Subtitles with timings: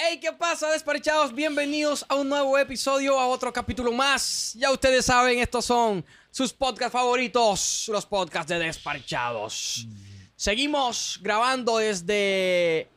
[0.00, 1.34] Hey, ¿qué pasa, despachados?
[1.34, 4.54] Bienvenidos a un nuevo episodio, a otro capítulo más.
[4.54, 9.88] Ya ustedes saben, estos son sus podcasts favoritos, los podcasts de despachados.
[10.36, 12.88] Seguimos grabando desde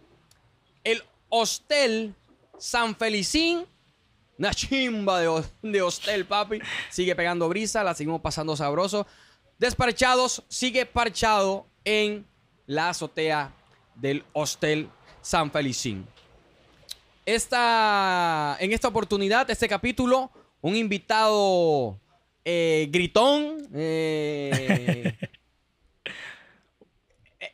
[0.83, 2.13] el Hostel
[2.59, 3.65] San Felicín.
[4.37, 6.59] Una chimba de, de hostel, papi.
[6.91, 9.07] Sigue pegando brisa, la seguimos pasando sabroso.
[9.57, 12.27] Desparchados sigue parchado en
[12.67, 13.51] la azotea
[13.95, 14.87] del Hostel
[15.23, 16.07] San Felicín.
[17.25, 20.31] Esta, en esta oportunidad, este capítulo,
[20.61, 21.99] un invitado
[22.43, 23.67] eh, gritón.
[23.73, 25.15] eh,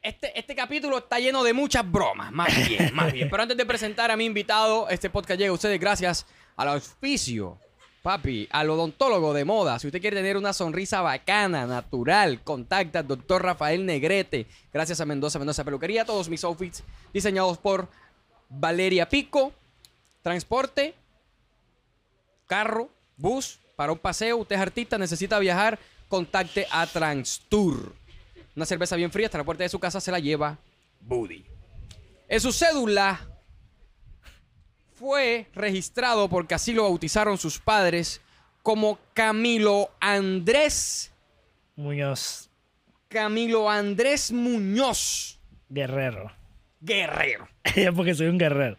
[0.02, 3.30] este, este capítulo está lleno de muchas bromas, más bien, más bien.
[3.30, 6.26] Pero antes de presentar a mi invitado, este podcast llega a ustedes gracias
[6.56, 7.60] al auspicio,
[8.02, 9.78] papi, al odontólogo de moda.
[9.80, 14.48] Si usted quiere tener una sonrisa bacana, natural, contacta al doctor Rafael Negrete.
[14.74, 16.06] Gracias a Mendoza, Mendoza Peluquería.
[16.06, 17.90] Todos mis outfits diseñados por
[18.50, 19.54] Valeria Pico.
[20.22, 20.94] Transporte,
[22.48, 24.38] carro, bus, para un paseo.
[24.38, 27.94] Usted es artista, necesita viajar, contacte a Transtour.
[28.56, 30.58] Una cerveza bien fría hasta la puerta de su casa se la lleva
[31.00, 31.46] Buddy.
[32.28, 33.22] En su cédula
[34.96, 38.20] fue registrado porque así lo bautizaron sus padres
[38.64, 41.12] como Camilo Andrés
[41.76, 42.50] Muñoz
[43.08, 45.40] Camilo Andrés Muñoz
[45.70, 46.32] Guerrero.
[46.80, 47.48] Guerrero.
[47.96, 48.78] Porque soy un guerrero.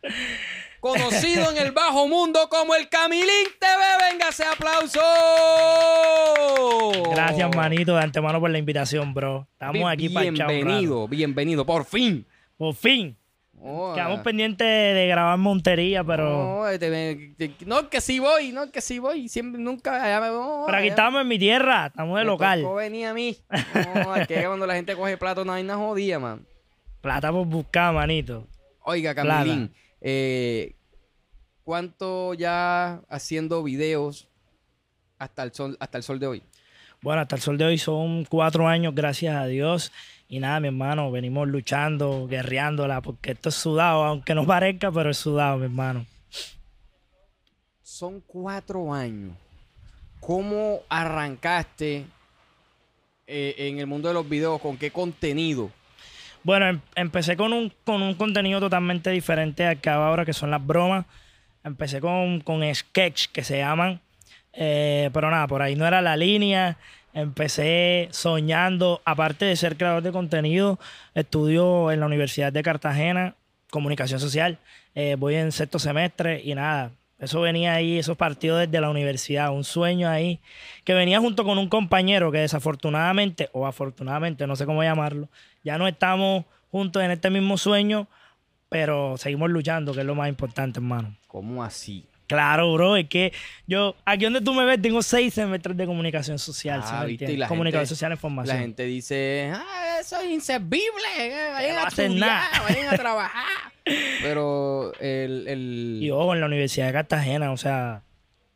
[0.80, 3.27] Conocido en el bajo mundo como el Camilín
[3.58, 4.10] TV.
[4.12, 5.00] Venga ese aplauso.
[7.10, 9.46] Gracias, manito, de antemano por la invitación, bro.
[9.52, 12.26] Estamos aquí para Bienvenido, bienvenido, por fin.
[12.56, 13.16] Por fin.
[13.60, 16.28] Oh, Quedamos pendientes de grabar Montería, pero.
[16.28, 19.28] No, este, me- te- no, que sí voy, no, que sí voy.
[19.28, 20.00] Siempre, nunca.
[20.04, 22.62] allá me- no, pero aquí estamos en mi tierra, estamos de me local.
[22.62, 23.36] tocó venir a mí.
[24.04, 26.46] No, es que cuando la gente coge plato no hay nada jodida, man.
[27.00, 28.46] Plata por buscar, manito.
[28.82, 29.14] Oiga.
[29.14, 30.74] Camilín, eh,
[31.62, 34.28] ¿cuánto ya haciendo videos
[35.19, 36.42] hasta el sol, hasta el sol de hoy?
[37.00, 39.92] Bueno, hasta el sol de hoy son cuatro años, gracias a Dios.
[40.28, 45.10] Y nada, mi hermano, venimos luchando, guerreándola, porque esto es sudado, aunque no parezca, pero
[45.10, 46.04] es sudado, mi hermano.
[47.82, 49.36] Son cuatro años.
[50.20, 52.04] ¿Cómo arrancaste
[53.26, 54.60] eh, en el mundo de los videos?
[54.60, 55.70] ¿Con qué contenido?
[56.43, 60.32] Bueno, em- empecé con un, con un contenido totalmente diferente al que hago ahora, que
[60.32, 61.04] son las bromas.
[61.65, 64.00] Empecé con, con sketch, que se llaman.
[64.53, 66.78] Eh, pero nada, por ahí no era la línea.
[67.15, 70.78] Empecé soñando, aparte de ser creador de contenido,
[71.15, 73.34] estudio en la Universidad de Cartagena,
[73.71, 74.59] comunicación social.
[74.94, 79.53] Eh, voy en sexto semestre y nada, eso venía ahí, esos partidos desde la universidad,
[79.53, 80.38] un sueño ahí,
[80.84, 85.28] que venía junto con un compañero que desafortunadamente, o afortunadamente, no sé cómo llamarlo,
[85.68, 88.08] ya no estamos juntos en este mismo sueño,
[88.70, 91.14] pero seguimos luchando, que es lo más importante, hermano.
[91.26, 92.06] ¿Cómo así?
[92.26, 93.32] Claro, bro, es que
[93.66, 97.06] yo, aquí donde tú me ves, tengo seis semestres de comunicación social, ¿sí Ah, me
[97.06, 98.56] viste, y la Comunicación gente- social e información.
[98.56, 102.62] La gente dice, ah, eso es inservible, eh, vayan no a estudiar, nada".
[102.68, 103.44] vayan a trabajar.
[104.22, 105.48] Pero el...
[105.48, 105.98] el...
[106.02, 108.02] Y ojo, en la Universidad de Cartagena, o sea,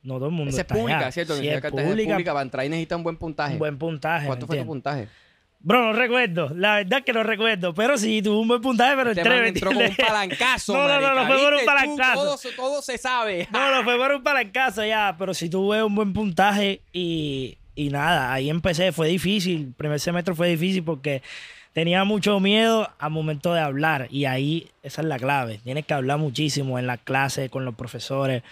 [0.02, 1.12] no todo el mundo Esa es está pública, allá.
[1.12, 1.32] ¿cierto?
[1.32, 2.32] La Sí, Universidad de es Cartagena es pública, pública.
[2.34, 3.52] Bantraí necesita un buen puntaje.
[3.54, 4.26] un buen puntaje.
[4.26, 4.68] ¿Cuánto ¿me fue tu entiendes?
[4.68, 5.08] puntaje?
[5.64, 6.50] Bro, no recuerdo.
[6.56, 7.72] La verdad es que no recuerdo.
[7.74, 10.88] Pero sí, tuve un buen puntaje, pero Este man ¿me entró con un palancazo, No,
[10.88, 12.14] no, no, no fue por un palancazo.
[12.14, 13.46] Todo, se- todo se sabe.
[13.52, 17.90] No, no, fue por un palancazo ya, pero sí tuve un buen puntaje y, y
[17.90, 21.22] nada, ahí empecé, fue difícil, el primer semestre fue difícil porque
[21.72, 25.94] tenía mucho miedo al momento de hablar y ahí esa es la clave, tienes que
[25.94, 28.42] hablar muchísimo en las clases, con los profesores,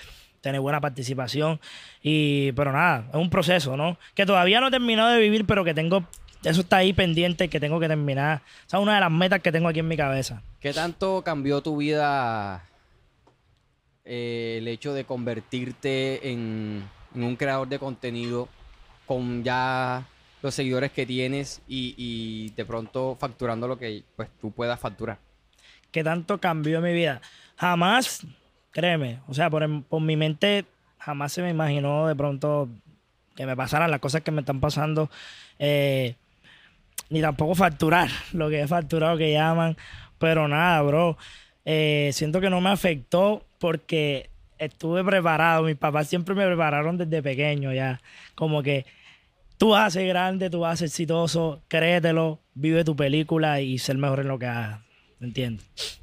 [0.40, 1.60] tener buena participación
[2.02, 3.98] y, pero nada, es un proceso, ¿no?
[4.14, 6.04] Que todavía no he terminado de vivir, pero que tengo,
[6.44, 9.52] eso está ahí pendiente que tengo que terminar, esa es una de las metas que
[9.52, 10.42] tengo aquí en mi cabeza.
[10.60, 12.64] ¿Qué tanto cambió tu vida
[14.04, 16.82] eh, el hecho de convertirte en,
[17.14, 18.48] en un creador de contenido
[19.06, 20.06] con ya
[20.42, 25.18] los seguidores que tienes y, y de pronto facturando lo que pues tú puedas facturar?
[25.90, 27.20] que tanto cambió mi vida.
[27.56, 28.26] Jamás,
[28.70, 29.66] créeme, o sea, por
[30.00, 30.64] mi mente
[30.98, 32.68] jamás se me imaginó de pronto
[33.34, 35.10] que me pasaran las cosas que me están pasando,
[35.58, 36.14] eh,
[37.10, 39.76] ni tampoco facturar lo que he facturado que llaman,
[40.18, 41.18] pero nada, bro,
[41.64, 47.22] eh, siento que no me afectó porque estuve preparado, mis papás siempre me prepararon desde
[47.22, 48.00] pequeño ya,
[48.34, 48.86] como que
[49.58, 53.78] tú vas a ser grande, tú vas a ser exitoso, créetelo, vive tu película y
[53.78, 54.80] ser mejor en lo que hagas.
[55.18, 56.00] ¿Me entiendes?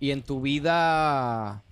[0.00, 1.62] Y en tu vida,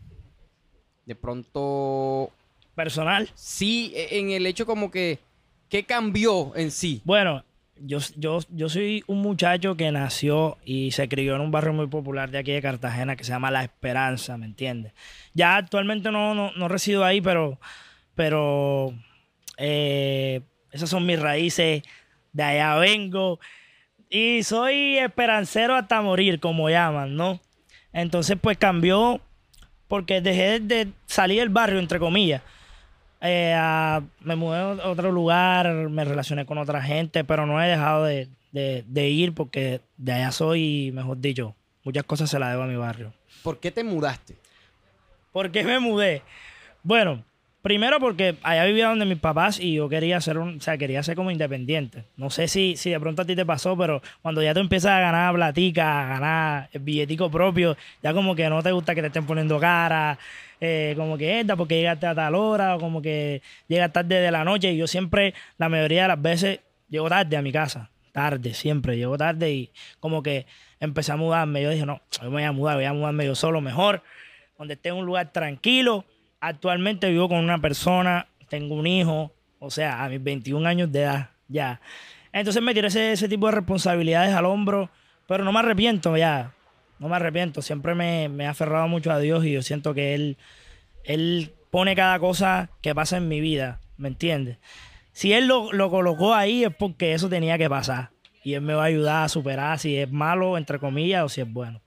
[1.05, 2.31] de pronto,
[2.75, 3.29] Personal.
[3.35, 5.19] sí, e- en el hecho como que,
[5.69, 7.01] ¿qué cambió en sí?
[7.05, 7.45] Bueno,
[7.81, 11.87] yo, yo, yo soy un muchacho que nació y se crió en un barrio muy
[11.87, 14.93] popular de aquí de Cartagena que se llama La Esperanza, ¿me entiendes?
[15.35, 17.59] Ya actualmente no, no, no resido ahí, pero,
[18.15, 18.95] pero
[19.59, 20.41] eh,
[20.73, 21.83] esas son mis raíces,
[22.33, 23.41] de allá vengo.
[24.09, 27.41] Y soy esperancero hasta morir, como llaman, ¿no?
[27.93, 29.21] Entonces, pues cambió
[29.89, 32.43] porque dejé de salir del barrio, entre comillas.
[33.21, 37.69] Eh, a- me mudé a otro lugar, me relacioné con otra gente, pero no he
[37.69, 41.55] dejado de, de- de ir porque de allá soy, mejor dicho,
[41.85, 43.13] muchas cosas se las debo a mi barrio.
[43.43, 44.37] ¿Por qué te mudaste?
[45.33, 46.23] ¿Por qué me mudé?
[46.83, 47.25] Bueno,
[47.67, 51.03] primero porque allá vivía donde mis papás y yo quería ser un, o sea, quería
[51.03, 52.05] ser como independiente.
[52.17, 54.93] No sé si, si de pronto a ti te pasó, pero cuando ya tú empiezas
[54.93, 59.09] a ganar platica, a ganar billetico propio, ya como que no te gusta que te
[59.09, 60.17] estén poniendo cara,
[60.61, 64.31] eh, como que esta porque llegaste a tal hora, o como que llegas tarde de
[64.31, 64.71] la noche.
[64.71, 67.91] Y yo siempre, la mayoría de las veces, llego tarde a mi casa.
[68.13, 68.97] Tarde, siempre.
[68.97, 70.47] Llego tarde y como que
[70.79, 71.63] empecé a mudarme.
[71.65, 74.05] Yo dije, no, yo me voy a mudar, voy a mudarme yo solo mejor
[74.57, 76.05] donde esté en un lugar tranquilo.
[76.41, 81.03] Actualmente vivo con una persona, tengo un hijo, o sea, a mis 21 años de
[81.03, 81.81] edad, ya.
[82.33, 84.91] Entonces me tiré ese, tipo de responsabilidades al hombro,
[85.27, 86.53] pero no me arrepiento ya,
[86.99, 87.63] no me arrepiento.
[87.63, 90.37] Siempre me, he aferrado mucho a Dios y yo siento que Él,
[91.05, 94.59] él pone cada cosa que pasa en mi vida, ¿me entiendes?
[95.13, 98.11] Si Él lo, lo colocó ahí es porque eso tenía que pasar.
[98.45, 101.41] Y Él me va a ayudar a superar si es malo, entre comillas, o si
[101.41, 101.81] es bueno.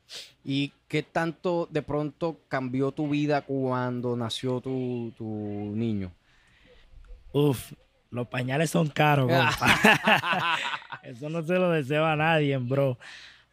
[0.43, 6.11] ¿Y qué tanto de pronto cambió tu vida cuando nació tu, tu niño?
[7.31, 7.71] Uf,
[8.09, 10.57] los pañales son caros, compa.
[11.03, 12.97] Eso no se lo deseo a nadie, bro.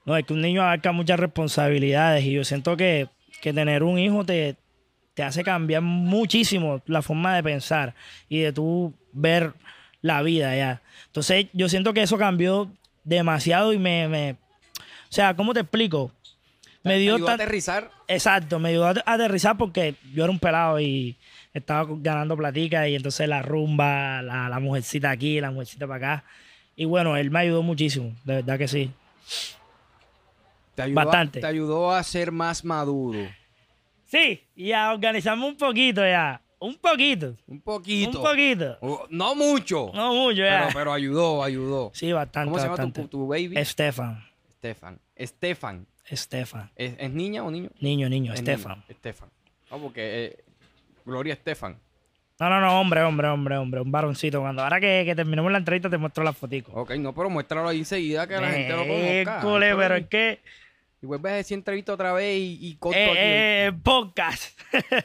[0.04, 3.08] No, es que un niño abarca muchas responsabilidades y yo siento que,
[3.42, 4.56] que tener un hijo te,
[5.14, 7.94] te hace cambiar muchísimo la forma de pensar
[8.28, 9.52] y de tú ver
[10.00, 10.80] la vida ya.
[11.06, 12.70] Entonces yo siento que eso cambió
[13.04, 14.08] demasiado y me...
[14.08, 16.12] me o sea, ¿cómo te explico?
[16.86, 17.90] Me ¿Te dio ayudó a aterrizar?
[18.08, 21.16] Exacto, me ayudó a aterrizar porque yo era un pelado y
[21.52, 26.24] estaba ganando platica y entonces la rumba, la, la mujercita aquí, la mujercita para acá.
[26.76, 28.90] Y bueno, él me ayudó muchísimo, de verdad que sí.
[30.74, 31.40] Te ayudó, a- Bastante.
[31.40, 33.18] te ayudó a ser más maduro.
[34.06, 36.40] Sí, y a organizarme un poquito ya.
[36.58, 37.34] Un poquito.
[37.46, 38.18] Un poquito.
[38.18, 38.78] Un poquito.
[39.10, 39.90] No mucho.
[39.94, 40.70] No mucho pero, ya.
[40.72, 41.90] pero ayudó, ayudó.
[41.94, 42.46] sí, bastante.
[42.50, 43.08] ¿Cómo se llama tu, bastante.
[43.10, 43.52] tu baby?
[43.58, 44.24] Estefan.
[44.50, 44.98] Estefan.
[45.14, 45.86] Estefan.
[46.08, 46.70] Estefan.
[46.76, 47.70] ¿Es, es niña o niño?
[47.80, 48.72] Niño, niño, Es Estefan.
[48.78, 48.84] niño.
[48.88, 49.28] Estefan.
[49.70, 50.44] No, porque eh,
[51.04, 51.78] Gloria Estefan.
[52.38, 53.80] No, no, no, hombre, hombre, hombre, hombre.
[53.80, 54.40] Un varoncito.
[54.40, 56.72] Cuando ahora que, que terminemos la entrevista te muestro las fotitos.
[56.76, 59.38] Ok, no, pero muéstralo ahí enseguida que la gente lo conozca.
[59.40, 60.40] École, Ay, pero es que...
[61.02, 64.60] Y vuelves a decir entrevista otra vez y, y corto Eh, aquí eh, podcast.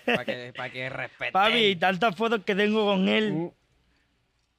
[0.05, 1.31] para que, para que respeten.
[1.33, 3.31] Papi, tantas fotos que tengo con él.
[3.33, 3.53] Uh,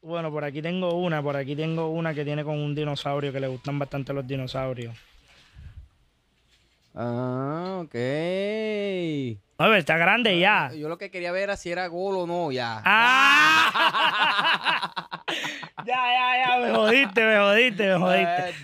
[0.03, 3.41] Bueno, por aquí tengo una, por aquí tengo una que tiene con un dinosaurio que
[3.41, 4.97] le gustan bastante los dinosaurios.
[6.95, 7.95] Ah, ok.
[9.59, 10.73] A ver, está grande ya.
[10.75, 12.83] Yo lo que quería ver era si era gol o no, ya.
[12.85, 13.73] ¡Ah!
[15.87, 18.55] ya, ya, ya, me jodiste, me jodiste, me jodiste.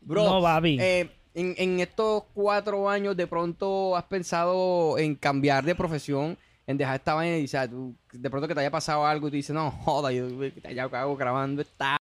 [0.00, 0.78] Bro, No, papi.
[0.80, 6.76] eh, en, en estos cuatro años, de pronto has pensado en cambiar de profesión, en
[6.78, 9.30] dejar esta vaina y, o sea, tú, de pronto que te haya pasado algo y
[9.30, 10.28] tú dices, no, joda, yo
[10.72, 11.96] ya hago grabando esta.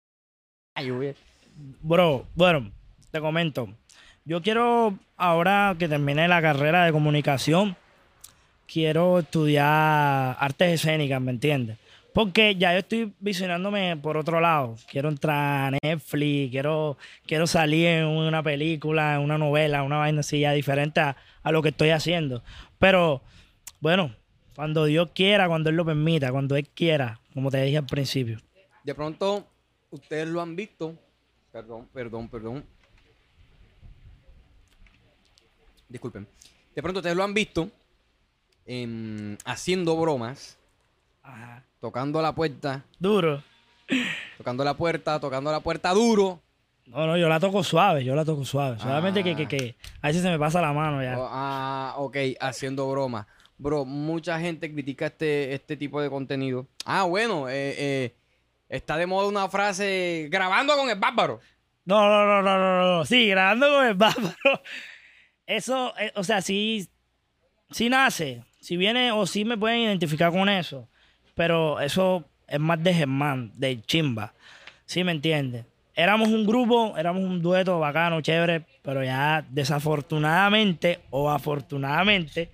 [1.82, 2.70] Bro, bueno,
[3.10, 3.68] te comento.
[4.28, 7.74] Yo quiero, ahora que termine la carrera de comunicación,
[8.70, 11.78] quiero estudiar artes escénicas, ¿me entiendes?
[12.12, 14.76] Porque ya yo estoy visionándome por otro lado.
[14.86, 20.20] Quiero entrar a Netflix, quiero, quiero salir en una película, en una novela, una vaina
[20.20, 22.42] así ya diferente a, a lo que estoy haciendo.
[22.78, 23.22] Pero,
[23.80, 24.14] bueno,
[24.54, 28.36] cuando Dios quiera, cuando Él lo permita, cuando Él quiera, como te dije al principio.
[28.84, 29.46] De pronto,
[29.90, 30.94] ustedes lo han visto.
[31.50, 32.77] Perdón, perdón, perdón.
[35.88, 36.26] Disculpen.
[36.74, 37.70] De pronto ustedes lo han visto
[38.66, 40.58] em, haciendo bromas,
[41.22, 41.62] Ajá.
[41.80, 43.42] tocando la puerta, Duro.
[44.36, 46.40] tocando la puerta, tocando la puerta duro.
[46.86, 48.78] No, no, yo la toco suave, yo la toco suave.
[48.78, 49.48] Solamente que, que, Ah.
[49.48, 51.18] que a veces se me pasa la mano ya.
[51.18, 53.26] Oh, ah, ok, haciendo bromas.
[53.58, 56.66] Bro, mucha gente critica este, este tipo de contenido.
[56.86, 58.14] Ah, bueno, eh, eh,
[58.68, 61.40] está de moda una frase grabando con el bárbaro.
[61.84, 63.04] No, no, no, no, no, no.
[63.04, 64.62] Sí, grabando con el bárbaro.
[65.48, 66.88] Eso, eh, o sea, sí,
[67.70, 68.42] sí nace.
[68.60, 70.86] Si viene o sí me pueden identificar con eso.
[71.34, 74.34] Pero eso es más de Germán, de Chimba.
[74.84, 75.64] ¿Sí me entiendes?
[75.94, 82.50] Éramos un grupo, éramos un dueto bacano, chévere, pero ya desafortunadamente o afortunadamente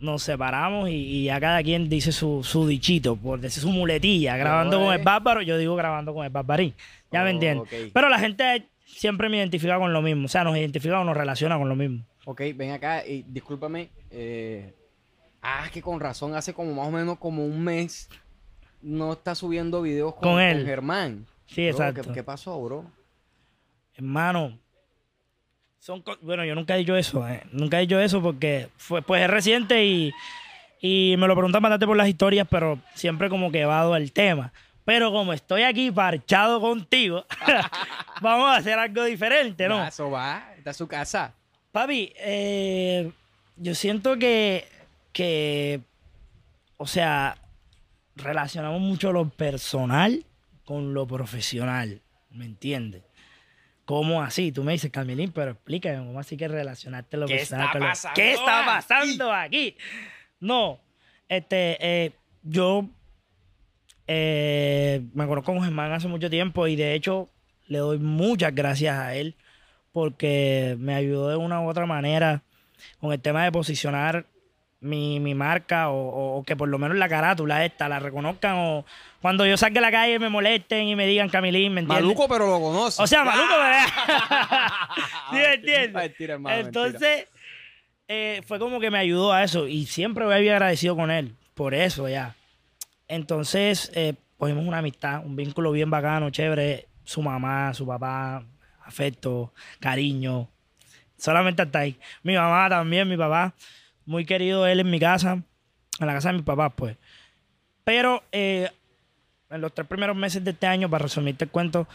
[0.00, 4.36] nos separamos y, y ya cada quien dice su, su dichito, por decir su muletilla.
[4.36, 6.74] Grabando con el bárbaro, yo digo grabando con el barbarín.
[7.12, 7.72] Ya me Oh, entiendes.
[7.72, 7.90] ok.
[7.92, 8.66] Pero la gente
[8.98, 10.26] siempre me identifica con lo mismo.
[10.26, 12.04] O sea, nos identifica o nos relaciona con lo mismo.
[12.24, 13.90] Ok, ven acá y discúlpame.
[14.10, 14.74] eh,
[15.42, 18.08] ah, que con razón, hace como más o menos como un mes
[18.80, 20.64] no está subiendo videos con, Con él.
[20.64, 21.26] Germán.
[21.46, 22.02] Sí, Bro, exacto.
[22.02, 22.84] ¿qué, qué pasó, bro?
[23.94, 24.58] Hermano,
[25.78, 27.42] son bueno, yo nunca he dicho eso, eh.
[27.52, 30.12] nunca he dicho eso porque fue, pues es reciente y,
[30.80, 34.52] y me lo preguntan bastante por las historias, pero siempre como que evado el tema.
[34.84, 37.24] Pero como estoy aquí parchado contigo,
[38.20, 39.84] vamos a hacer algo diferente, ¿no?
[39.86, 41.32] Eso va, está su casa.
[41.72, 43.10] Papi, eh,
[43.56, 44.68] yo siento que,
[45.12, 45.80] que,
[46.76, 47.36] o sea,
[48.16, 50.24] relacionamos mucho lo personal
[50.64, 52.00] con lo profesional,
[52.30, 53.02] ¿me entiendes?
[53.86, 54.50] ¿Cómo así?
[54.52, 57.88] Tú me dices, Camilín, pero explícame, ¿cómo así que relacionarte lo ¿Qué personal está con
[57.88, 59.76] lo- ¿Qué está pasando aquí?
[60.40, 60.78] No,
[61.28, 62.12] este, eh,
[62.42, 62.88] yo
[64.06, 67.28] eh, me conozco con Germán hace mucho tiempo y de hecho
[67.68, 69.34] le doy muchas gracias a él
[69.92, 72.42] porque me ayudó de una u otra manera
[73.00, 74.26] con el tema de posicionar
[74.80, 78.56] mi, mi marca o, o- o que por lo menos la carátula esta la reconozcan
[78.58, 78.84] o
[79.22, 82.04] cuando yo salga a la calle me molesten y me digan Camilín, ¿me entiendes?
[82.04, 83.00] Maluco, pero lo conoce.
[83.02, 83.86] O sea, maluco, ¿verdad?
[85.30, 85.94] ¿Sí me entiendes?
[85.94, 86.86] Mentira, hermano, mentira.
[86.88, 87.28] Entonces,
[88.08, 91.34] eh, fue como que me ayudó a eso y siempre voy a agradecido con él,
[91.54, 92.34] por eso ya.
[93.08, 96.88] Entonces, eh, cogimos una amistad, un vínculo bien bacano, chévere.
[97.04, 98.44] Su mamá, su papá,
[98.84, 100.48] afecto, cariño.
[101.18, 101.98] Solamente hasta ahí.
[102.22, 103.54] Mi mamá también, mi papá.
[104.06, 105.42] Muy querido él en mi casa,
[106.00, 106.96] en la casa de mi papá, pues.
[107.84, 108.70] Pero eh,
[109.50, 111.86] en los tres primeros meses de este año, para resumirte el cuento,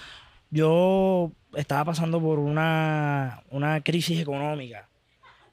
[0.51, 4.87] yo estaba pasando por una, una crisis económica.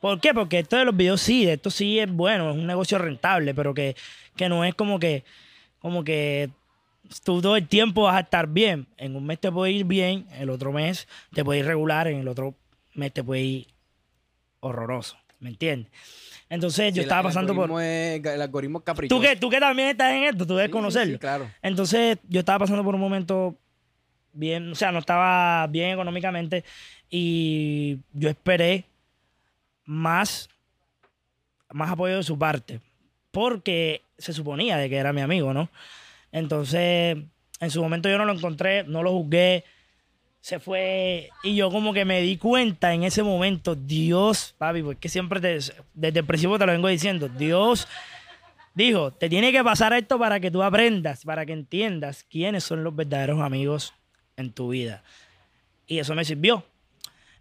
[0.01, 0.35] ¿Por qué?
[0.35, 3.75] Porque esto de los videos sí, esto sí es bueno, es un negocio rentable, pero
[3.75, 3.97] que,
[4.37, 5.25] que no es como que,
[5.87, 6.51] como que
[7.23, 8.89] tú todo el tiempo vas a estar bien.
[8.97, 12.19] En un mes te puede ir bien, el otro mes te puede ir regular, en
[12.19, 12.57] el otro
[12.95, 13.67] mes te puede ir
[14.59, 15.17] horroroso.
[15.39, 15.93] ¿Me entiendes?
[16.49, 17.71] Entonces Sí, yo estaba el pasando por...
[17.83, 19.21] es- el algoritmo caprichoso.
[19.21, 21.15] ¿Tú que, tú que también estás en esto, tú debes Sí, conocerlo.
[21.15, 21.49] sí, claro.
[21.63, 23.57] Entonces, yo estaba pasando por un momento
[24.33, 26.65] bien, o sea, no estaba bien económicamente
[27.11, 28.87] y yo esperé
[29.85, 30.49] más,
[31.71, 32.81] más apoyo de su parte,
[33.37, 35.69] porque se suponía de que era mi amigo, ¿no?
[36.33, 37.19] Entonces,
[37.61, 39.63] en su momento yo no lo encontré, no lo juzgué,
[40.41, 45.11] se fue y yo como que me di cuenta en ese momento, Dios, papi, porque
[45.11, 45.59] siempre te-
[45.93, 47.87] desde el principio te lo vengo diciendo, Dios
[48.75, 52.85] dijo, te tiene que pasar esto para que tú aprendas, para que entiendas quiénes son
[52.85, 53.93] los verdaderos amigos
[54.39, 55.03] en tu vida.
[55.87, 56.65] Y eso me sirvió.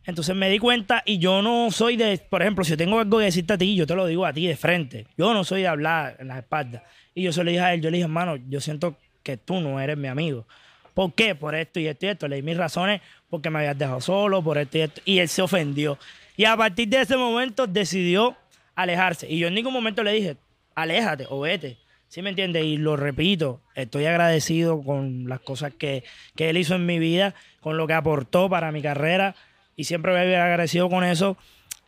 [0.06, 3.26] Entonces me di cuenta y yo no soy de, por ejemplo, si tengo algo que
[3.26, 5.08] decirte a ti, yo te lo digo a ti de frente.
[5.18, 6.84] Yo no soy de hablar en las espaldas.
[7.14, 9.60] Y yo se lo dije a él, yo le dije, hermano, yo siento que tú
[9.62, 10.46] no eres mi amigo.
[10.94, 11.36] ¿Por qué?
[11.36, 12.28] Por esto y esto y esto.
[12.28, 15.02] Le di mis razones porque me habías dejado solo, por esto y esto.
[15.06, 15.98] Y él se ofendió.
[16.38, 18.38] Y a partir de ese momento decidió
[18.76, 19.30] alejarse.
[19.30, 20.38] Y yo en ningún momento le dije,
[20.76, 21.78] aléjate o vete.
[22.08, 22.64] ¿Sí me entiendes?
[22.64, 26.04] Y lo repito, estoy agradecido con las cosas que,
[26.36, 29.36] que él hizo en mi vida, con lo que aportó para mi carrera.
[29.76, 31.38] Y siempre voy a vivir agradecido con eso.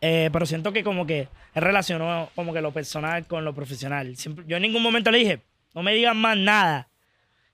[0.00, 4.16] Eh, pero siento que como que él relacionó como que lo personal con lo profesional.
[4.16, 5.40] Siempre- yo en ningún momento le dije,
[5.74, 6.88] no me digan más nada.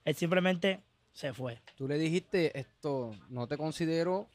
[0.03, 0.79] Él simplemente
[1.13, 1.57] se fue.
[1.75, 4.27] Tú le dijiste esto, no te considero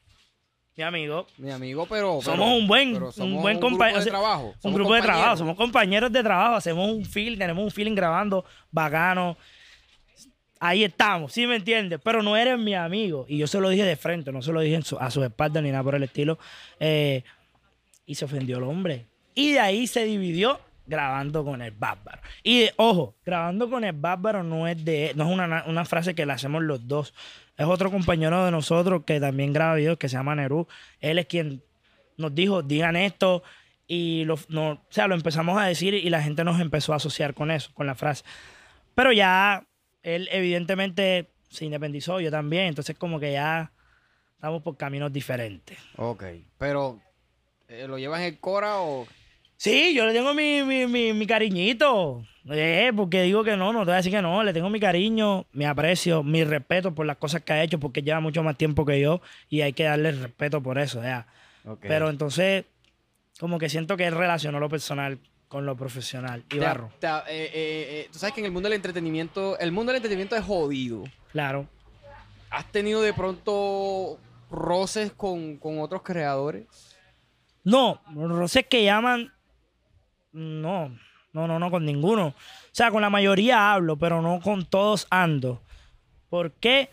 [0.75, 2.19] Mi amigo, mi amigo, pero...
[2.19, 4.03] pero- somos un buen, un buen compañero.
[4.03, 4.53] de trabajo.
[4.63, 8.43] Un grupo de trabajo, somos compañeros de trabajo, hacemos un feeling, tenemos un feeling grabando
[8.71, 9.37] bacano.
[10.63, 11.99] Ahí estamos, ¿sí me entiendes?
[12.03, 13.25] Pero no eres mi amigo.
[13.27, 15.63] Y yo se lo dije de frente, no se lo dije su- a sus espaldas
[15.63, 16.37] ni nada por el estilo.
[16.79, 17.23] Eh,
[18.05, 19.07] y se ofendió el hombre.
[19.33, 22.21] Y de ahí se dividió grabando con el bárbaro.
[22.43, 26.27] Y ojo, grabando con el bárbaro no es de no es una, una frase que
[26.27, 27.13] la hacemos los dos.
[27.57, 30.67] Es otro compañero de nosotros que también graba videos que se llama Nerú.
[30.99, 31.63] Él es quien
[32.17, 33.41] nos dijo, digan esto.
[33.87, 36.97] Y lo, no, o sea, lo empezamos a decir y la gente nos empezó a
[36.97, 38.23] asociar con eso, con la frase.
[38.93, 39.65] Pero ya
[40.03, 42.65] él evidentemente se independizó, yo también.
[42.65, 43.71] Entonces como que ya
[44.35, 45.77] estamos por caminos diferentes.
[45.97, 46.23] Ok,
[46.57, 46.99] pero
[47.67, 49.07] eh, ¿lo llevas en el Cora o...?
[49.57, 52.23] Sí, yo le tengo mi, mi, mi, mi cariñito.
[52.49, 54.43] Eh, porque digo que no, no te voy a decir que no.
[54.43, 58.01] Le tengo mi cariño, mi aprecio, mi respeto por las cosas que ha hecho, porque
[58.01, 61.27] lleva mucho más tiempo que yo y hay que darle respeto por eso, ya.
[61.65, 61.81] Ok.
[61.81, 62.65] Pero entonces,
[63.39, 65.19] como que siento que él relacionó lo personal
[65.51, 66.45] con lo profesional.
[66.49, 66.71] Y Te- eh,
[67.27, 70.45] eh, eh, tú sabes que en el mundo del entretenimiento, el mundo del entretenimiento es
[70.45, 71.03] jodido.
[71.33, 71.67] claro.
[72.49, 74.17] ¿Has tenido de pronto
[74.49, 76.65] roces con, con otros creadores?
[77.65, 79.33] No, roces que llaman,
[80.31, 80.97] no.
[81.33, 82.27] No, no, no, con ninguno.
[82.27, 82.35] O
[82.73, 85.61] sea, con la mayoría hablo, pero no con todos ando.
[86.29, 86.89] ¿Por qué?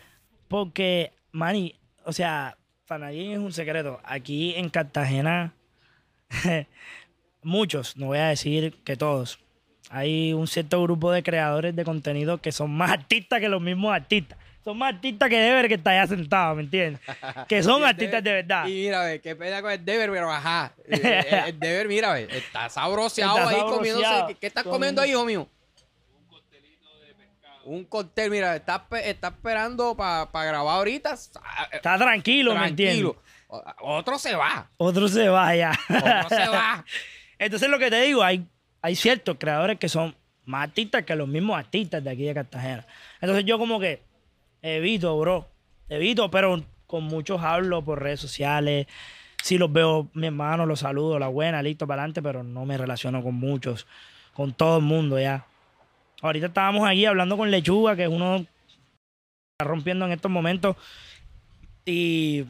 [0.47, 1.75] Porque, Manny,
[2.05, 3.99] o sea, para nadie es un secreto.
[4.05, 5.53] Aquí en Cartagena,
[7.49, 9.39] muchos, no voy a decir que todos,
[9.89, 13.93] hay un cierto grupo de creadores de contenido que son más artistas que los mismos
[13.93, 14.37] artistas.
[14.63, 17.01] Son más artistas que Deber que está allá sentado, ¿me entiendes?
[17.47, 18.67] Que son el artistas de verdad.
[18.67, 20.73] Y mira, ve, qué pena con el Deber, pero ajá.
[20.85, 23.77] El, el- Deber, mira, ve, está sabroseado Está ahí sabroseado.
[23.77, 24.25] comiéndose.
[24.27, 25.49] ¿Qué, qué estás comiendo Comiendo- ahí, hijo mío?
[27.65, 31.13] Un cóctel, mira, está, está esperando para grabar ahorita.
[31.71, 33.13] Está tranquilo, ¿me entiendes?
[33.47, 33.75] Tranquilo.
[33.81, 34.69] Otro se va.
[34.77, 35.71] Otro se vaya.
[35.89, 36.83] Otro se va.
[37.39, 38.45] Entonces lo que te digo, hay,
[38.81, 40.15] hay ciertos creadores que son
[40.45, 42.85] más artistas que los mismos artistas de aquí de Cartagena.
[43.21, 44.01] Entonces yo como que
[44.61, 45.47] evito, bro.
[45.87, 48.87] Evito, pero con muchos hablo por redes sociales.
[49.41, 52.77] Si los veo, mi hermano, los saludo, la buena, listo, para adelante, pero no me
[52.77, 53.87] relaciono con muchos,
[54.33, 55.45] con todo el mundo ya.
[56.21, 60.75] Ahorita estábamos aquí hablando con Lechuga, que es uno está rompiendo en estos momentos.
[61.85, 62.45] Y,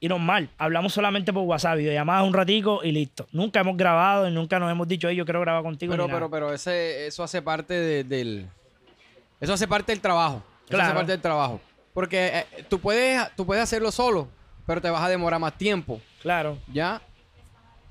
[0.00, 3.26] y normal, hablamos solamente por WhatsApp, videollamadas un ratico y listo.
[3.32, 5.92] Nunca hemos grabado y nunca nos hemos dicho, "Ey, yo quiero grabar contigo.
[5.92, 8.46] Pero, pero, pero ese, eso hace parte de- del.
[9.40, 10.36] Eso hace parte del trabajo.
[10.66, 10.94] Eso hace Claro.
[10.94, 11.60] parte del trabajo.
[11.92, 14.28] Porque eh, tú, puedes, tú puedes hacerlo solo,
[14.66, 16.00] pero te vas a demorar más tiempo.
[16.22, 17.00] Claro, ¿Ya?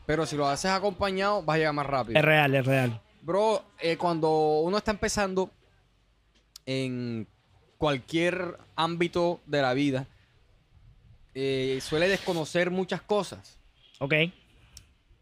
[0.05, 2.17] Pero si lo haces acompañado, vas a llegar más rápido.
[2.17, 2.99] es real, es real.
[3.21, 4.29] Bro, eh, cuando
[4.61, 5.51] uno está empezando
[6.65, 7.27] en
[7.77, 10.05] cualquier ámbito de la vida,
[11.33, 13.59] eh, suele desconocer muchas cosas.
[13.99, 14.13] Ok.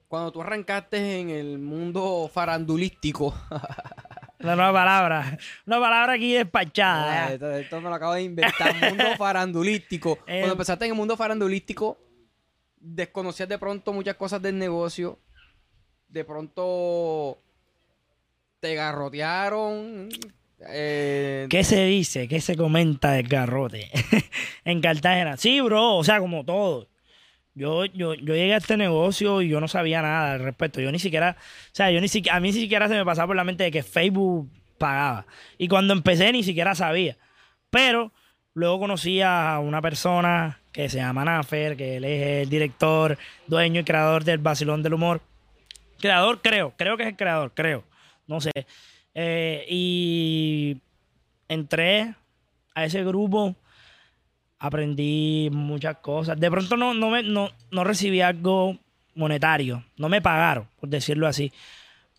[0.08, 3.34] Cuando tú arrancaste en el mundo farandulístico,
[4.40, 5.38] Una nueva palabra.
[5.66, 7.26] Una palabra aquí despachada.
[7.26, 10.20] Ah, esto, esto me lo acabo de inventar, mundo farandulístico.
[10.28, 10.40] Eh.
[10.40, 11.98] Cuando empezaste en el mundo farandulístico,
[12.80, 15.20] desconocías de pronto muchas cosas del negocio.
[16.08, 17.42] De pronto
[18.60, 20.10] te garrotearon.
[20.68, 22.28] Eh, ¿Qué se dice?
[22.28, 23.90] ¿Qué se comenta del garrote
[24.66, 25.38] en Cartagena?
[25.38, 26.88] Sí, bro, o sea, como todo.
[27.54, 30.80] Yo, yo, yo llegué a este negocio y yo no sabía nada al respecto.
[30.80, 33.28] Yo ni siquiera, o sea, yo ni siquiera, a mí ni siquiera se me pasaba
[33.28, 35.26] por la mente de que Facebook pagaba.
[35.58, 37.18] Y cuando empecé ni siquiera sabía.
[37.70, 38.12] Pero
[38.54, 43.82] luego conocí a una persona que se llama Nafer, que él es el director, dueño
[43.82, 45.22] y creador del Basilón del Humor.
[46.00, 47.84] Creador, creo, creo que es el creador, creo.
[48.28, 48.52] No sé.
[49.20, 50.78] Eh, y
[51.48, 52.14] entré
[52.76, 53.56] a ese grupo,
[54.60, 56.40] aprendí muchas cosas.
[56.40, 58.78] De pronto no, no, me, no, no recibí algo
[59.16, 61.52] monetario, no me pagaron, por decirlo así.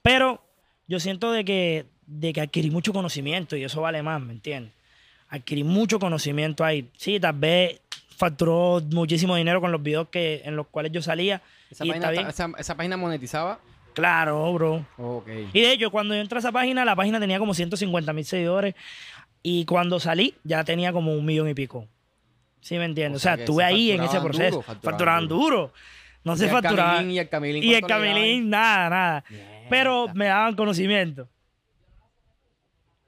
[0.02, 0.42] Pero
[0.88, 4.72] yo siento de que, de que adquirí mucho conocimiento y eso vale más, ¿me entiendes?
[5.28, 6.90] Adquirí mucho conocimiento ahí.
[6.96, 7.80] Sí, tal vez
[8.16, 11.42] facturó muchísimo dinero con los videos que, en los cuales yo salía.
[11.70, 12.26] esa, y página, está bien.
[12.26, 13.60] esa, esa página monetizaba.
[13.98, 14.86] Claro, bro.
[14.96, 15.28] Ok.
[15.52, 18.24] Y de hecho, cuando yo entré a esa página, la página tenía como 150 mil
[18.24, 18.74] seguidores.
[19.42, 21.86] Y cuando salí, ya tenía como un millón y pico.
[22.60, 23.16] ¿Sí me entiendes?
[23.16, 24.56] O O sea, estuve ahí en ese proceso.
[24.56, 25.72] duro, facturaban facturaban duro.
[26.24, 27.02] No Y se facturaba.
[27.02, 27.28] Y el
[27.86, 28.50] Camilín.
[28.50, 29.24] Nada, nada.
[29.70, 31.28] Pero me daban conocimiento.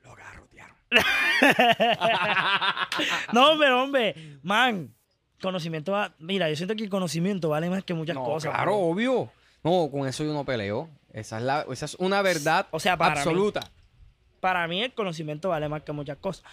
[0.04, 0.76] Lo garrotearon.
[3.32, 4.92] No, pero hombre, man,
[5.40, 6.12] conocimiento va.
[6.18, 8.50] Mira, yo siento que el conocimiento vale más que muchas No, cosas.
[8.52, 8.76] claro, bro.
[8.78, 9.30] obvio.
[9.62, 10.88] No, con eso yo no peleo.
[11.12, 13.18] Esa es, la, esa es una verdad O sea, para mí.
[13.18, 13.60] absoluta.
[14.40, 16.44] Para mí el conocimiento vale más que muchas cosas.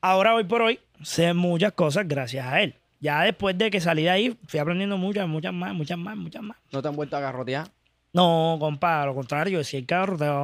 [0.00, 2.76] Ahora, hoy por hoy, sé muchas cosas gracias a él.
[3.00, 6.42] Ya después de que salí de ahí, fui aprendiendo muchas, muchas más, muchas más, muchas
[6.42, 6.56] más.
[6.70, 7.68] ¿No te han vuelto a garrotear?
[8.12, 10.42] No, compa, a lo contrario, si el carro te va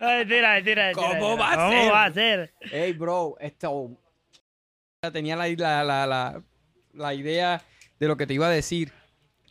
[0.00, 1.92] Mentira, mentira, mentira, ¿Cómo va a ¿Cómo ser?
[1.92, 2.54] va a ser?
[2.70, 3.90] Ey, bro, esto.
[5.12, 6.42] Tenía la, la, la,
[6.92, 7.62] la idea
[7.98, 8.92] de lo que te iba a decir.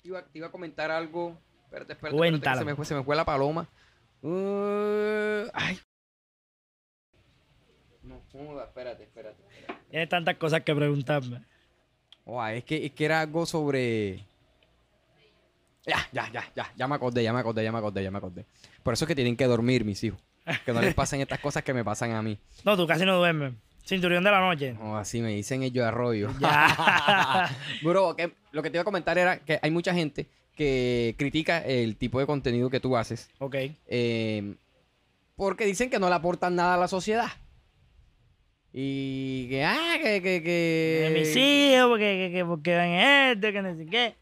[0.08, 1.38] Iba, te iba a comentar algo.
[1.66, 2.12] Espérate, espérate, espérate.
[2.12, 2.60] que Cuéntalo.
[2.60, 3.68] Se me, fue, se me fue la paloma.
[4.22, 5.78] Uh, ay.
[8.04, 9.44] No joda, espérate, espérate.
[9.44, 9.84] espérate.
[9.90, 11.44] Tienes tantas cosas que preguntarme.
[12.24, 14.26] Oh, es, que, es que era algo sobre.
[15.86, 18.18] Ya, ya, ya, ya, ya me acordé, ya me acordé, ya me acordé, ya me
[18.18, 18.46] acordé.
[18.84, 20.22] Por eso es que tienen que dormir, mis hijos.
[20.66, 22.40] Que no les pasen estas cosas que me pasan a mí.
[22.64, 23.56] No, tú casi no duermes.
[23.88, 24.76] Cinturión de la noche.
[24.82, 26.30] O así me dicen ellos arroyo.
[26.40, 27.50] Ya.
[27.84, 31.60] Bro, que lo que te iba a comentar era que hay mucha gente que critica
[31.60, 33.56] el tipo de contenido que tú haces ok.
[33.88, 34.56] eh,
[35.36, 37.28] porque dicen que no le aportan nada a la sociedad.
[38.74, 41.12] Y que, ah, que, que, que...
[41.14, 44.16] mis hijos, porque, que, que- porque ven esto, que no sé qué.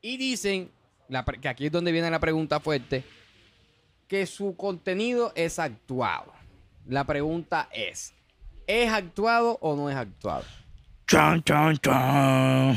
[0.00, 0.70] Y dicen,
[1.08, 3.04] la que aquí es donde viene la pregunta fuerte,
[4.06, 6.32] que su contenido es actuado.
[6.86, 8.14] La pregunta es,
[8.68, 10.44] ¿es actuado o no es actuado?
[11.08, 12.76] Chan, chan, chan.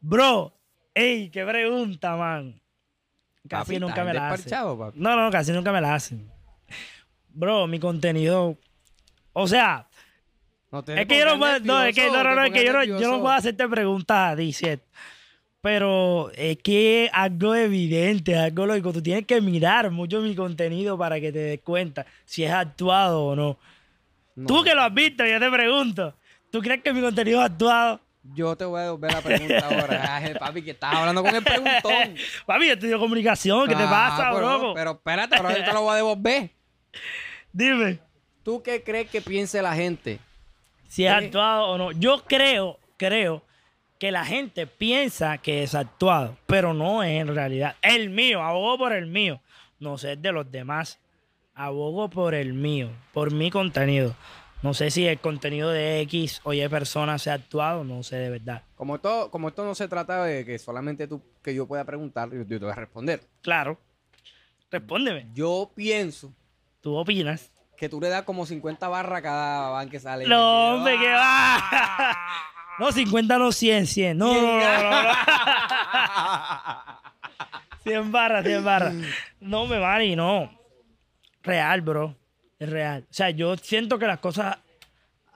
[0.00, 0.58] Bro,
[0.98, 2.60] Ey, qué pregunta, man.
[3.48, 4.50] Casi Papi, nunca me la hacen.
[4.50, 4.98] papi.
[4.98, 6.28] No, no, casi nunca me la hacen.
[7.28, 8.58] Bro, mi contenido.
[9.32, 9.88] O sea,
[10.72, 11.60] No es que yo no puedo.
[11.60, 14.36] No, es que no, no, es que yo no, yo no puedo hacerte preguntas a
[14.36, 14.86] ti, ¿cierto?
[15.60, 18.92] Pero es que es algo evidente, algo lógico.
[18.92, 23.24] Tú tienes que mirar mucho mi contenido para que te des cuenta si es actuado
[23.24, 23.58] o no.
[24.36, 24.46] No.
[24.46, 26.14] Tú que lo has visto, yo te pregunto.
[26.50, 28.00] ¿Tú crees que mi contenido es actuado?
[28.34, 30.16] Yo te voy a devolver la pregunta ahora.
[30.16, 32.14] Ay, papi, que estás hablando con el preguntón.
[32.46, 33.68] Papi, yo estudio comunicación.
[33.68, 34.74] ¿Qué te Ah, pasa, pero, bro?
[34.74, 36.50] Pero espérate, ahora yo te lo voy a devolver.
[37.52, 37.98] Dime.
[38.42, 40.20] ¿Tú qué crees que piense la gente?
[40.88, 41.92] si es actuado o no.
[41.92, 43.42] Yo creo, creo
[43.98, 47.76] que la gente piensa que es actuado, pero no es en realidad.
[47.82, 49.40] El mío, abogo por el mío.
[49.80, 50.98] No sé de los demás.
[51.54, 54.14] Abogo por el mío, por mi contenido.
[54.62, 58.30] No sé si el contenido de X o Y personas sea actuado, no sé de
[58.30, 58.62] verdad.
[58.76, 62.30] Como esto, como esto no se trata de que solamente tú, que yo pueda preguntar,
[62.30, 63.20] yo, yo te voy a responder.
[63.42, 63.78] Claro.
[64.70, 65.26] Respóndeme.
[65.32, 66.32] Yo pienso
[66.80, 67.50] ¿Tú opinas?
[67.76, 70.26] que tú le das como 50 barras a cada van que sale.
[70.26, 72.16] No, hombre, ¿qué va?
[72.78, 74.18] No, 50 no, 100, 100.
[74.18, 75.12] No, no, no, no, no.
[77.84, 78.94] 100 barras, 100 barras.
[79.40, 80.50] No me vale, no.
[81.42, 82.14] Real, bro.
[82.58, 83.04] Es real.
[83.10, 84.58] O sea, yo siento que las cosas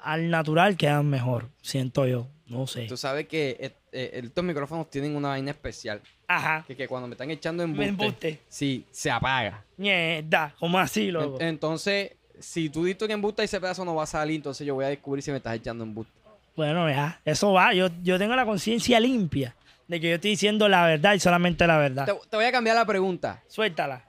[0.03, 1.49] al natural quedan mejor.
[1.63, 2.27] Siento yo.
[2.47, 2.83] No sé.
[2.87, 6.01] Tú sabes que eh, eh, estos micrófonos tienen una vaina especial.
[6.29, 6.65] Ajá.
[6.67, 8.41] Que, que cuando me están echando embuste, embuste.
[8.49, 9.65] sí, se apaga.
[9.77, 10.55] Mierda.
[10.59, 11.41] ¿Cómo así, loco?
[11.41, 14.67] En- Entonces, si tú diste que embuste y ese pedazo no va a salir, entonces
[14.67, 16.13] yo voy a descubrir si me estás echando embuste.
[16.57, 17.21] Bueno, ya.
[17.25, 17.73] Eso va.
[17.73, 19.57] Yo, yo tengo la conciencia limpia
[19.89, 22.07] de que yo estoy diciendo la verdad y solamente la verdad.
[22.07, 23.43] Te, te voy a cambiar la pregunta.
[23.49, 24.09] Suéltala.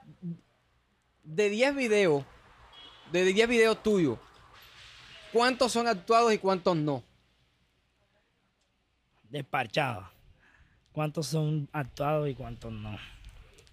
[1.24, 2.24] De 10 videos,
[3.12, 4.20] de 10 videos tuyos,
[5.32, 7.04] ¿cuántos son actuados y cuántos no?
[9.24, 10.12] Desparchado.
[10.92, 12.98] ¿Cuántos son actuados y cuántos no?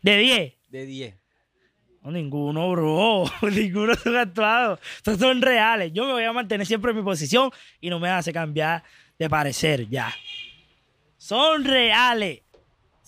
[0.00, 0.54] De 10.
[0.68, 1.19] De 10.
[2.02, 3.24] No, ninguno, bro.
[3.50, 4.80] ninguno son actuados.
[4.96, 5.92] Estos son reales.
[5.92, 8.82] Yo me voy a mantener siempre en mi posición y no me hace cambiar
[9.18, 10.12] de parecer ya.
[11.18, 12.40] Son reales.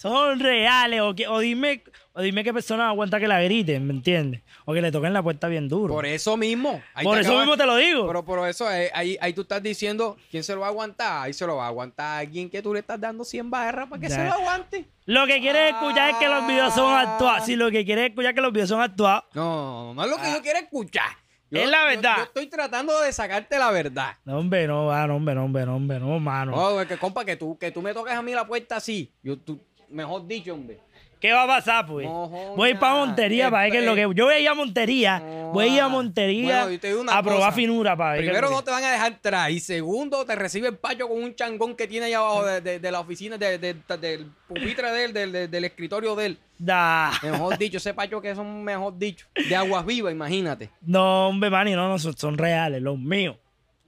[0.03, 1.01] Son reales.
[1.01, 4.43] O, que, o, dime, o dime qué persona aguanta que la griten, ¿me entiendes?
[4.65, 5.95] O que le toquen la puerta bien duro.
[5.95, 6.83] Por eso mismo.
[6.95, 8.07] Ahí Por eso acabas- mismo te lo digo.
[8.07, 11.23] Pero por eso, eh, ahí, ahí tú estás diciendo, ¿quién se lo va a aguantar?
[11.25, 14.01] Ahí se lo va a aguantar alguien que tú le estás dando 100 barras para
[14.01, 14.17] que Ya.
[14.17, 14.87] se lo aguante.
[15.07, 17.01] Lo que quieres escuchar es que los videos son Ah.
[17.03, 17.47] actuados.
[17.47, 20.17] Si lo que quieres escuchar es que los videos son actuados, No, no es lo
[20.19, 21.05] que yo quiero escuchar.
[21.51, 21.65] Yo- Ah.
[21.65, 22.17] Es la verdad.
[22.17, 24.15] Yo, estoy tratando de sacarte la verdad.
[24.25, 26.53] no, hombre, no, va, no, hombre, no, hombre, no, hombre, no, mano.
[26.53, 29.13] No, es que compa, que tú, que tú me toques a mí la puerta así.
[29.23, 29.61] Yo, tú,
[29.93, 30.79] mejor dicho, hombre.
[31.21, 32.05] ¿Qué va a pasar, pues?
[32.05, 32.51] No, joda.
[32.57, 34.01] voy para Montería para ver qué es lo que.
[34.13, 35.23] Yo voy a ir a Montería.
[35.53, 35.87] Voy a ir a.
[35.89, 37.53] Montería Bueno, a probar cosa.
[37.53, 40.67] finura para ver Primero no que- te van a dejar entrar y segundo te recibe
[40.67, 43.57] el payo con un changón que tiene ahí abajo de, de- de la oficina, de-
[43.57, 46.39] de- de- del pupitre de él, del, del- del escritorio de él.
[46.59, 47.13] Da.
[47.23, 49.27] Mejor dicho, ese payo que son mejor dicho.
[49.49, 50.71] De aguas vivas, imagínate.
[50.81, 53.37] No, hombre, Manny, no, no, son, son reales, los míos.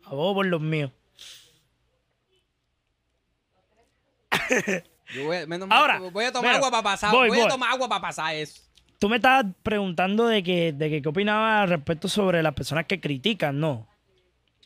[0.05, 0.93] A vos por los míos.
[5.15, 7.13] Yo voy, menos Ahora, voy a tomar mira, agua para pasar.
[7.13, 8.63] voy, Voy, a tomar agua para pasar eso.
[8.99, 12.87] Tú me estabas preguntando de que, de que qué opinaba al respecto sobre las personas
[12.87, 13.87] que critican, ¿no?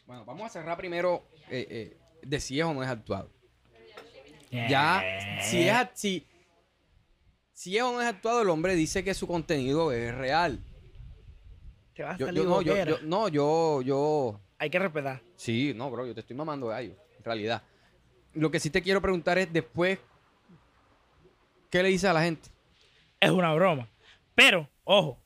[0.06, 3.30] Bueno, vamos a cerrar primero eh, eh, de si es o no es actuado.
[4.68, 5.04] Ya,
[5.42, 6.26] si es, si,
[7.52, 10.61] si es o no es actuado, el hombre dice que su contenido es real.
[11.94, 15.20] Te vas a salir yo no, yo- no, yo, yo, Hay que respetar.
[15.37, 17.62] sí, no, bro, yo te estoy mamando gallo, en realidad.
[18.34, 19.98] Lo que sí te quiero preguntar es después,
[21.70, 22.48] ¿qué le dice a la gente?
[23.20, 23.88] Es una broma.
[24.35, 25.18] Pero, ojo,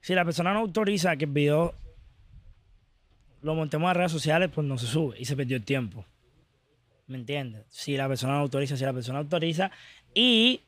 [0.00, 1.74] si la persona no autoriza que el video
[3.42, 6.04] lo montemos a redes sociales, pues no se sube y se perdió el tiempo.
[7.06, 7.64] ¿Me entiendes?
[7.68, 9.70] Si la persona no autoriza, si la persona autoriza.
[10.14, 10.62] Y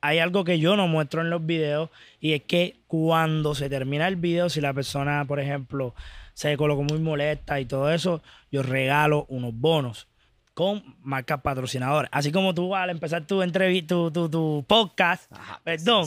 [0.00, 4.08] hay algo que yo no muestro en los videos y es que cuando se termina
[4.08, 5.94] el video, si la persona, por ejemplo,
[6.34, 10.08] se colocó muy molesta y todo eso, yo regalo unos bonos
[10.58, 12.10] con marcas patrocinadoras.
[12.12, 16.06] Así como tú al empezar tu entrevista, tu, tu, tu podcast, Ajá, perdón,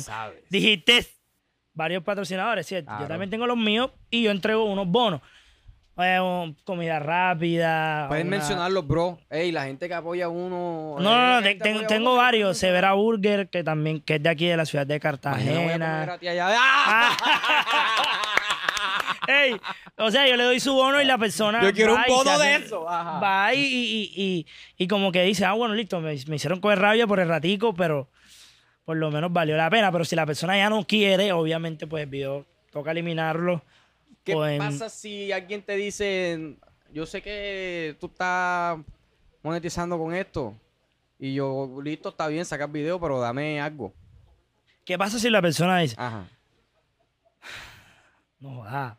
[0.49, 1.07] dijiste
[1.73, 2.91] varios patrocinadores, ¿cierto?
[2.99, 5.21] Yo también tengo los míos y yo entrego unos bonos.
[5.97, 8.07] Eh, comida rápida.
[8.09, 9.19] Pueden una- mencionarlos, bro.
[9.29, 10.95] Ey, la gente que apoya a uno.
[10.99, 11.55] No, no, no, te-
[11.87, 12.57] tengo, varios.
[12.57, 15.55] Severa Burger, que también que es de aquí de la ciudad de Imagina, voy a
[15.55, 16.05] comer Cartagena.
[16.05, 16.47] gratis allá.
[16.49, 18.17] ¡Ah!
[19.31, 19.59] Ey,
[19.97, 21.61] o sea, yo le doy su bono y la persona.
[21.63, 22.89] Yo quiero va un bono de hace- eso.
[22.89, 23.19] Ajá.
[23.19, 24.47] Va y, y, y, y-
[24.83, 27.73] y como que dice, ah, bueno, listo, me, me hicieron coger rabia por el ratico,
[27.73, 28.09] pero
[28.85, 29.91] por lo menos valió la pena.
[29.91, 33.63] Pero si la persona ya no quiere, obviamente, pues el video toca eliminarlo.
[34.23, 36.55] ¿Qué en- pasa si alguien te dice,
[36.91, 38.77] yo sé que tú estás
[39.43, 40.55] monetizando con esto
[41.17, 43.93] Y yo, listo, está bien, sacas video, pero dame algo.
[44.85, 46.25] ¿Qué pasa si la persona dice, Ajá.
[48.39, 48.97] no da?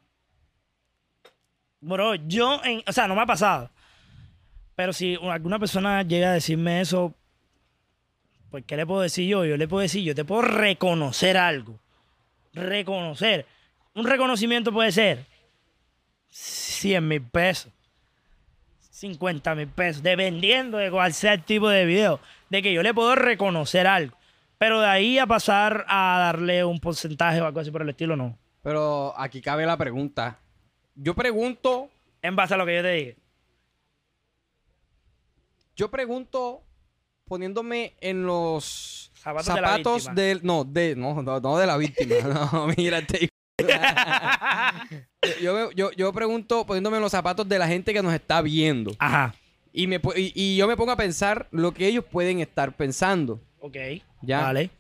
[1.83, 3.69] Bro, yo, o sea, no me ha pasado.
[4.77, 7.13] Pero si alguna persona llega a decirme eso,
[8.51, 9.45] pues, ¿qué le puedo decir yo?
[9.45, 11.81] Yo le puedo decir, yo te puedo reconocer algo.
[12.55, 13.47] Reconocer.
[13.95, 15.27] Un reconocimiento puede ser
[16.29, 17.73] 100 mil pesos,
[18.91, 22.21] 50 mil pesos, dependiendo de cuál sea el tipo de video.
[22.49, 24.17] De que yo le puedo reconocer algo.
[24.57, 28.15] Pero de ahí a pasar a darle un porcentaje o algo así por el estilo,
[28.15, 28.39] no.
[28.63, 30.39] Pero aquí cabe la pregunta.
[30.95, 31.89] Yo pregunto,
[32.23, 33.17] En base a lo que yo te dije.
[35.75, 36.63] yo pregunto
[37.25, 40.15] poniéndome en los Zapatos zapatos, de la víctima.
[40.15, 42.15] del no de no, no no de la víctima
[42.53, 43.29] no mira este
[45.41, 48.93] yo, yo, yo pregunto poniéndome en los zapatos de la gente que nos está viendo
[48.99, 49.35] Ajá.
[49.73, 53.41] y me y, y yo me pongo a pensar lo que ellos pueden estar pensando
[53.65, 53.77] Ok.
[54.23, 54.41] Ya.
[54.43, 54.71] Vale.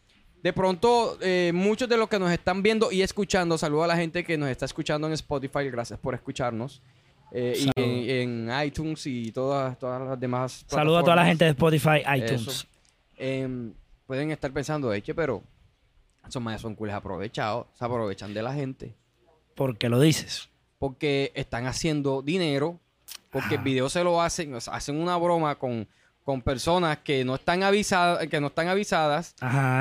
[0.42, 3.96] De pronto eh, muchos de los que nos están viendo y escuchando saludo a la
[3.96, 6.82] gente que nos está escuchando en Spotify gracias por escucharnos
[7.34, 11.46] Eh, y en, en iTunes y todas todas las demás Saludo a toda la gente
[11.46, 12.66] de Spotify, iTunes.
[13.16, 13.72] Em,
[14.06, 15.42] pueden estar pensando, eche, pero
[16.28, 18.94] esos más son cules aprovechados, se aprovechan de la gente.
[19.54, 20.50] ¿Por qué lo dices?
[20.78, 22.78] Porque están haciendo dinero,
[23.30, 25.88] porque el video se lo hacen, hacen una broma con,
[26.24, 29.34] con personas que no están avisadas, que no están avisadas,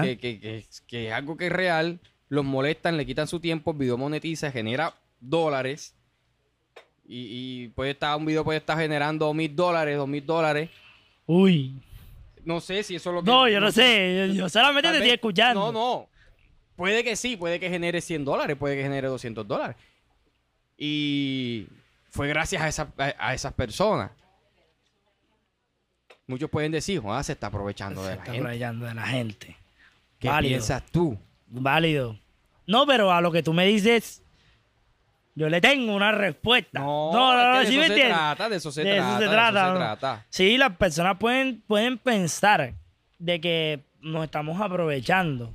[0.04, 2.00] que, que- que- que es algo que es real,
[2.30, 5.94] los molestan, le quitan su tiempo, el video monetiza, genera dólares.
[7.08, 10.70] Y, y puede estar, un video puede estar generando mil dólares, dos mil dólares.
[11.26, 11.82] Uy.
[12.46, 13.30] No sé si eso es lo que.
[13.30, 14.28] No, yo no sé.
[14.30, 15.72] Yo, yo solamente te estoy escuchando.
[15.72, 16.08] No, no.
[16.76, 19.76] Puede que sí, puede que genere 100 dólares, puede que genere 200 dólares.
[20.78, 21.68] Y
[22.10, 24.10] fue gracias a, esa- a- a esas personas.
[26.32, 28.40] Muchos pueden decir, Juan, se está aprovechando Se de la está gente.
[28.40, 29.58] aprovechando de la gente.
[30.20, 30.50] ¿Qué válido.
[30.52, 31.18] piensas tú?
[31.48, 32.18] Válido.
[32.68, 34.24] No, pero a lo que tú me dices,
[35.36, 36.80] yo le tengo una respuesta.
[36.80, 38.18] no, no, es no, que ¿sí de me eso entiendes?
[38.18, 39.74] trata, de eso se De eso trata, se de trata, eso ¿no?
[39.74, 40.26] se trata.
[40.30, 42.74] Sí, las personas pueden, pueden pensar
[43.20, 45.54] de que nos estamos aprovechando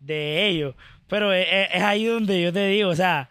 [0.00, 0.74] de ellos.
[1.08, 3.28] Pero es, es- es ahí donde yo te digo, o sea,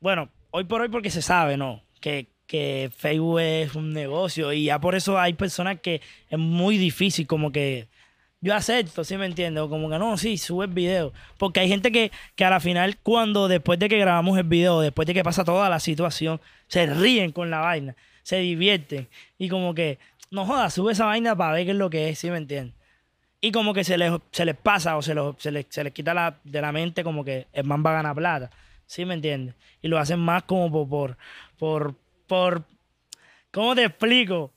[0.00, 1.82] bueno, hoy por hoy porque se sabe, ¿no?
[2.00, 6.78] Que, que Facebook es un negocio y ya por eso hay personas que es muy
[6.78, 7.86] difícil como que
[8.40, 9.62] yo acepto, ¿sí me entiendes?
[9.64, 11.12] O como que no, sí, sube el video.
[11.38, 14.80] Porque hay gente que, que a la final, cuando después de que grabamos el video,
[14.80, 19.08] después de que pasa toda la situación, se ríen con la vaina, se divierten.
[19.38, 19.98] Y como que,
[20.30, 22.74] no jodas, sube esa vaina para ver qué es lo que es, ¿sí me entiendes?
[23.40, 25.92] Y como que se les, se les pasa o se, los- se, les, se les
[25.92, 28.50] quita la, de la mente como que el man va a ganar plata,
[28.86, 29.54] ¿sí me entiendes?
[29.82, 31.16] Y lo hacen más como por, por,
[31.58, 31.94] por,
[32.28, 32.62] por
[33.50, 34.52] ¿cómo te explico?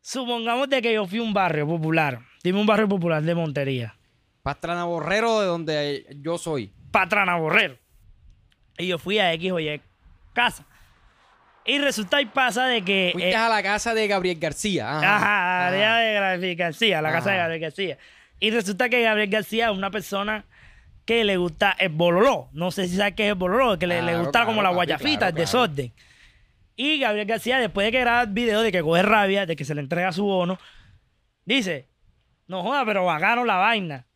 [0.00, 2.20] Supongamos de que yo fui a un barrio popular.
[2.42, 3.96] Dime un barrio popular de Montería.
[4.42, 6.72] Pastrana Borrero, de donde yo soy.
[6.92, 7.76] Patrana Borrero.
[8.78, 9.80] Y yo fui a X o Y
[10.32, 10.64] casa.
[11.64, 13.10] Y resulta y pasa de que...
[13.12, 14.98] Fuiste eh, a la casa de Gabriel García.
[14.98, 15.16] Ajá.
[15.66, 15.80] Ajá, de
[16.14, 17.38] Gabriel García, la casa de.
[17.38, 17.98] Gabriel García.
[18.38, 20.44] Y resulta que Gabriel García es una persona
[21.04, 22.48] que le gusta el bololó.
[22.52, 24.70] No sé si sabes qué es el bololó, que le, le Claro, gusta como la
[24.70, 25.92] guayafita, claro, el desorden.
[26.76, 29.64] Y Gabriel García, después de que graba el video de que coge rabia, de que
[29.64, 30.58] se le entrega su bono,
[31.46, 31.88] dice,
[32.46, 34.06] no joda, pero bacano la vaina.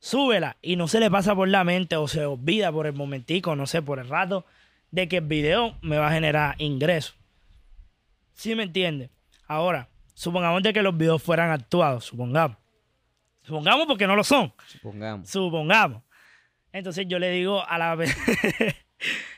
[0.00, 0.56] Súbela.
[0.60, 3.66] Y no se le pasa por la mente o se olvida por el momentico, no
[3.66, 4.44] sé, por el rato,
[4.90, 7.16] de que el video me va a generar ingresos.
[8.34, 9.10] ¿Sí me entiende?
[9.46, 12.56] Ahora, supongamos de que los videos fueran actuados, supongamos.
[13.42, 14.52] Supongamos porque no lo son.
[14.66, 15.28] Supongamos.
[15.28, 16.02] Supongamos.
[16.72, 17.96] Entonces yo le digo a la...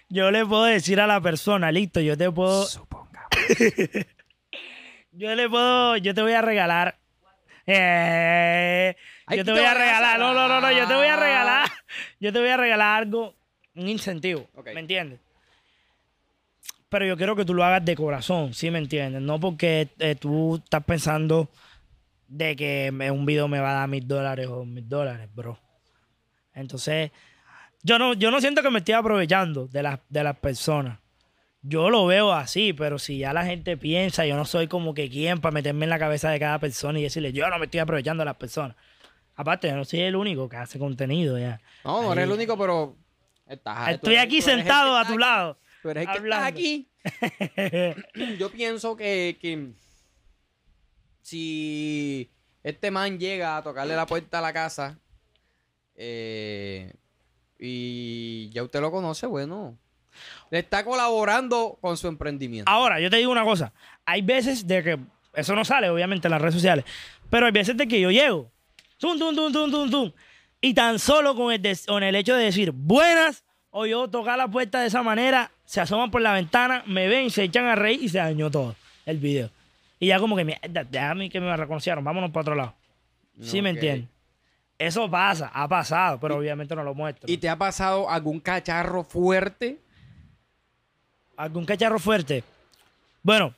[0.08, 2.64] yo le puedo decir a la persona, listo, yo te puedo...
[2.64, 3.30] Supongamos.
[5.12, 5.96] Yo le puedo...
[5.96, 6.96] Yo te voy a regalar...
[7.66, 8.94] eh,
[9.28, 10.20] yo ¿qué te voy a regalar...
[10.20, 10.70] No, no, no, no.
[10.70, 11.68] Yo te voy a regalar?
[12.20, 13.34] Yo te voy a regalar algo...
[13.74, 14.48] Un incentivo.
[14.72, 15.20] ¿Me entiendes?
[16.90, 19.22] Pero yo quiero que tú lo hagas de corazón, ¿sí me entiendes?
[19.22, 21.48] No porque eh, tú estás pensando
[22.26, 25.56] de que un video me va a dar mil dólares o mil dólares, bro.
[26.52, 27.12] Entonces,
[27.82, 30.98] yo no, yo no siento que me estoy aprovechando de las, de las personas.
[31.62, 35.10] Yo lo veo así, pero si ya la gente piensa, yo no soy como que
[35.10, 37.80] quien para meterme en la cabeza de cada persona y decirle, yo no me estoy
[37.80, 38.76] aprovechando de las personas.
[39.36, 41.60] Aparte, yo no soy el único que hace contenido ya.
[41.84, 42.96] No, no eres el único, pero.
[43.46, 45.20] Estás, Estoy aquí sentado que a tu aquí.
[45.20, 45.58] lado.
[45.82, 46.46] Tú eres el que hablando.
[46.46, 46.88] estás aquí.
[48.38, 49.72] Yo pienso que, que
[51.22, 52.30] si
[52.62, 54.98] este man llega a tocarle la puerta a la casa
[55.94, 56.92] eh,
[57.60, 59.76] y ya usted lo conoce, bueno,
[60.50, 62.70] le está colaborando con su emprendimiento.
[62.70, 63.72] Ahora, yo te digo una cosa.
[64.06, 64.98] Hay veces de que
[65.34, 66.84] eso no sale, obviamente, en las redes sociales.
[67.28, 68.50] Pero hay veces de que yo llego,
[68.98, 70.12] tum, tum, tum, tum, tum, tum,
[70.60, 74.48] y tan solo con el, con el hecho de decir buenas, o yo tocar la
[74.48, 78.02] puerta de esa manera, se asoman por la ventana, me ven, se echan a reír
[78.02, 78.74] y se dañó todo
[79.06, 79.50] el video.
[80.00, 82.74] Y ya como que, mierda, déjame que me reconocieron, vámonos para otro lado.
[83.40, 83.74] ¿Sí me Ok.
[83.76, 84.08] entiendes?
[84.80, 87.30] Eso pasa, ha pasado, pero obviamente no lo muestro.
[87.30, 89.78] ¿Y te ha pasado algún cacharro fuerte?
[91.36, 92.44] ¿Algún cacharro fuerte?
[93.22, 93.54] Bueno,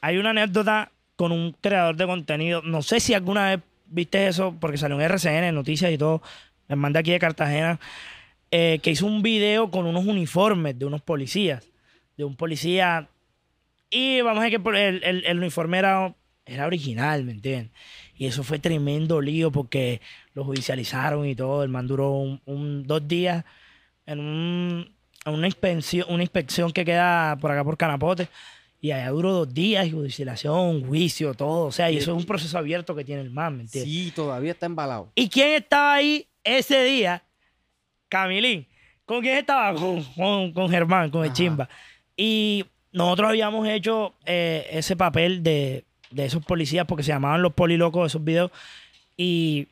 [0.00, 2.62] hay una anécdota con un creador de contenido.
[2.62, 6.22] No sé si alguna vez viste eso, porque salió en RCN, en noticias y todo.
[6.68, 7.80] Me mandé aquí de Cartagena.
[8.50, 11.66] eh, que hizo un video con unos uniformes de unos policías.
[12.16, 13.08] De un policía.
[13.90, 16.14] Y vamos a ver que el, el- el uniforme era,
[16.46, 17.72] era original, ¿me entiendes?
[18.18, 20.00] Y eso fue tremendo lío porque
[20.34, 21.62] lo judicializaron y todo.
[21.62, 23.44] El man duró un, un- dos días
[24.06, 24.92] en un-
[25.24, 28.28] una inspección, una inspección que queda por acá por Canapote.
[28.80, 31.66] Y allá duró dos días, judicialización, juicio, todo.
[31.66, 33.92] O sea, y eso es un proceso abierto que tiene el man, ¿me entiendes?
[33.92, 35.10] Sí, todavía está embalado.
[35.16, 37.22] ¿Y quién estaba ahí ese día?
[38.08, 38.66] Camilín.
[39.04, 39.74] ¿Con quién estaba?
[39.78, 41.34] Con, con, con Germán, con el Ajá.
[41.36, 41.68] chimba.
[42.16, 47.52] Y nosotros habíamos hecho eh, ese papel de, de esos policías porque se llamaban los
[47.52, 48.50] polilocos esos videos.
[49.16, 49.68] Y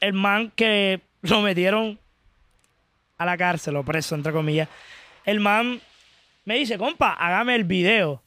[0.00, 1.98] el man que lo metieron
[3.18, 4.68] a la cárcel o preso, entre comillas,
[5.24, 5.80] el man
[6.44, 8.22] me dice, compa, hágame el video.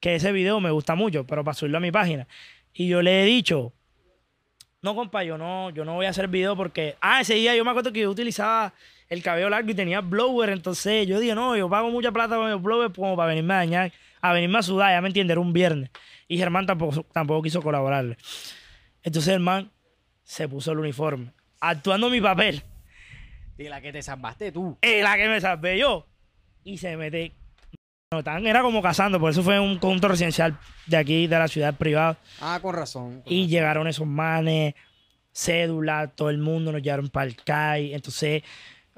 [0.00, 2.26] Que ese video me gusta mucho, pero para subirlo a mi página.
[2.74, 3.72] Y yo le he dicho,
[4.82, 6.96] no, compa, yo no, yo no voy a hacer video porque.
[7.00, 8.74] Ah, ese día yo me acuerdo que yo utilizaba
[9.08, 10.50] el cabello largo y tenía blower.
[10.50, 13.56] Entonces yo dije, no, yo pago mucha plata con el blower como para venirme a
[13.56, 15.88] dañar, a venirme a sudar, ya me entiendes, era un viernes.
[16.28, 18.16] Y Germán tampoco, tampoco quiso colaborarle.
[19.02, 19.70] Entonces el man
[20.22, 22.62] se puso el uniforme, actuando mi papel,
[23.56, 24.78] De la que te salvaste tú.
[24.80, 26.06] en la que me salvé yo.
[26.64, 27.32] Y se mete.
[28.12, 30.56] No, tan- era como cazando, por eso fue un conjunto residencial
[30.86, 32.16] de aquí, de la ciudad privada.
[32.40, 33.20] Ah, con razón.
[33.22, 33.50] con Y razón.
[33.50, 34.74] llegaron esos manes,
[35.32, 37.92] cédula, todo el mundo nos llevaron para el CAI.
[37.94, 38.42] Entonces,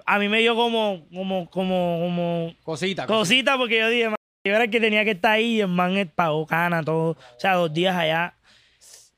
[0.05, 3.07] a mí me dio como, como, como, como Cosita.
[3.07, 4.17] cosita porque yo dije, "Man,
[4.49, 7.11] yo era el que tenía que estar ahí y el man pagó cana, todo.
[7.11, 8.35] O sea, dos días allá.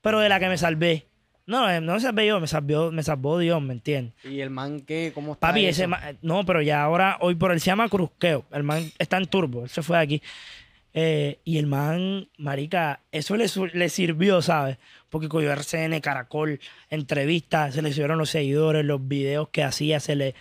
[0.01, 1.07] Pero de la que me salvé.
[1.47, 4.12] No, no me salvé yo, me salvó, me salvó Dios, ¿me entiendes?
[4.23, 5.12] ¿Y el man qué?
[5.14, 5.81] ¿Cómo está Papi, eso?
[5.81, 8.45] ese man, no, pero ya ahora, hoy por él se llama Cruzqueo.
[8.53, 10.23] El man está en turbo, él se fue de aquí.
[10.93, 13.49] Eh, y el man, marica, eso le,
[13.88, 14.77] sirvió, ¿sabes?
[15.09, 16.61] Porque cogió RCN, Caracol,
[16.91, 20.35] entrevistas, se le subieron los seguidores, los videos que hacía, se le,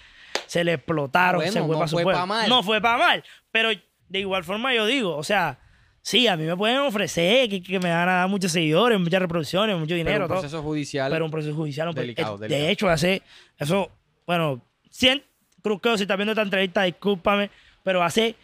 [0.45, 2.19] se le explotaron, Ah, bueno, se fue no para su fue pueblo.
[2.19, 2.50] pa' mal.
[2.50, 3.69] No fue para mal, pero
[4.10, 5.60] de igual forma yo digo, o sea,
[6.02, 9.22] sí, a mí me pueden ofrecer que, que me van a dar muchos seguidores, muchas
[9.22, 11.12] reproducciones, mucho Pero dinero, un todo proceso judicial.
[11.12, 11.89] pero un proceso judicial.
[11.89, 12.65] un Delicado, eh, delicado.
[12.65, 13.22] De hecho, hace
[13.58, 13.89] eso,
[14.26, 15.24] bueno, 100,
[15.62, 17.50] Cruzqueo, si estás viendo esta entrevista, discúlpame,
[17.84, 18.36] pero hace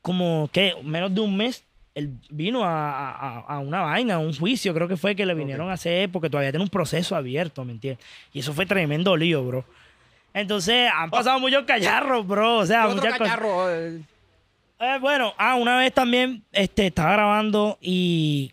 [0.00, 4.34] como que menos de un mes él vino a, a- a una vaina, a un
[4.34, 7.62] juicio, creo que fue que le vinieron a hacer, porque todavía tiene un proceso abierto,
[7.66, 8.02] ¿me entiendes?
[8.32, 9.64] Y eso fue tremendo lío, bro.
[10.32, 12.56] Entonces, han pasado muchos cacharros, bro.
[12.58, 13.38] O sea, ¿Qué otro muchas cosas.
[14.82, 14.98] Eh?
[15.00, 18.52] Bueno, ah, una vez también este, estaba grabando y.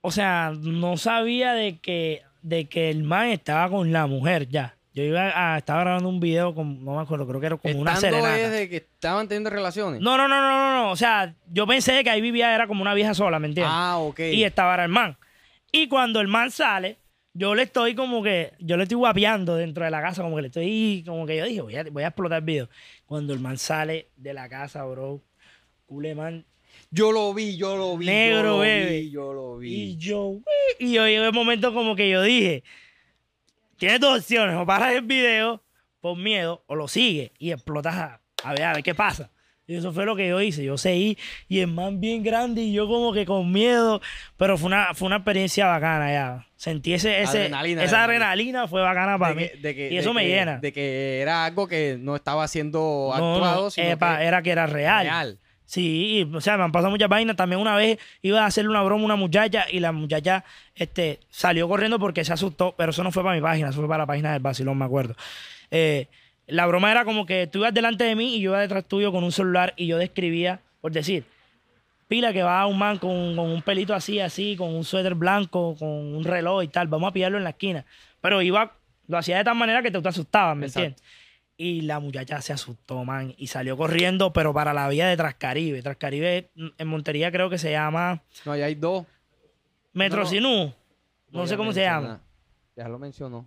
[0.00, 4.76] O sea, no sabía de que, de que el man estaba con la mujer ya.
[4.94, 7.78] Yo iba a, estaba grabando un video con, no me acuerdo, creo que era como
[7.78, 8.48] una Estando serenata.
[8.48, 10.00] desde que estaban teniendo relaciones.
[10.00, 10.90] No, no, no, no, no, no.
[10.90, 13.74] O sea, yo pensé que ahí vivía, era como una vieja sola, ¿me entiendes?
[13.76, 14.20] Ah, ok.
[14.20, 15.18] Y estaba el man.
[15.70, 16.96] Y cuando el man sale,
[17.36, 20.42] yo le estoy como que, yo le estoy guapeando dentro de la casa, como que
[20.42, 22.68] le estoy, como que yo dije, voy a, voy a explotar el video.
[23.04, 25.22] Cuando el man sale de la casa, bro,
[25.84, 26.46] cule man.
[26.90, 28.06] Yo lo vi, yo lo vi.
[28.06, 28.60] Negro, yo lo.
[28.60, 29.74] Vi, yo lo vi.
[29.74, 30.40] Y yo,
[30.78, 32.64] y yo llegó el momento como que yo dije,
[33.76, 35.62] tienes dos opciones, o paras el video
[36.00, 39.30] por miedo, o lo sigues y explotas a, a ver, a ver qué pasa.
[39.68, 40.62] Y eso fue lo que yo hice.
[40.64, 44.00] Yo seguí y el man bien grande y yo como que con miedo.
[44.36, 46.46] Pero fue una, fue una experiencia bacana ya.
[46.56, 48.30] Sentí ese, ese- Adrenalina, esa adrenalina.
[48.30, 49.60] adrenalina fue bacana para De mí.
[49.60, 50.58] de que- y eso de me que- llena.
[50.58, 54.50] De que era algo que no estaba siendo actuado, no, sino epa, que era que
[54.50, 55.04] era real.
[55.04, 55.38] real.
[55.68, 57.34] Sí, y, o sea, me han pasado muchas vainas.
[57.34, 60.44] También una vez iba a hacerle una broma a una muchacha y la muchacha
[60.76, 63.88] este, salió corriendo porque se asustó, pero eso no fue para mi página, eso fue
[63.88, 65.16] para la página del Basilón, me acuerdo.
[65.72, 66.06] Eh,
[66.46, 69.12] la broma era como que tú ibas delante de mí y yo iba detrás tuyo
[69.12, 71.24] con un celular y yo describía, por decir,
[72.08, 75.76] pila que va un man con, con un pelito así, así, con un suéter blanco,
[75.78, 77.84] con un reloj y tal, vamos a pillarlo en la esquina.
[78.20, 78.76] Pero iba,
[79.08, 80.86] lo hacía de tal manera que tú te asustabas, ¿me Exacto.
[80.86, 81.02] entiendes?
[81.58, 85.80] Y la muchacha se asustó, man, y salió corriendo, pero para la vía de Trascaribe.
[85.80, 89.06] Trascaribe mm, en Montería creo que se llama No, ahí hay dos.
[89.94, 90.74] Metro No.
[91.30, 92.20] No, sé cómo se llama.
[92.76, 93.46] Ya lo mencionó.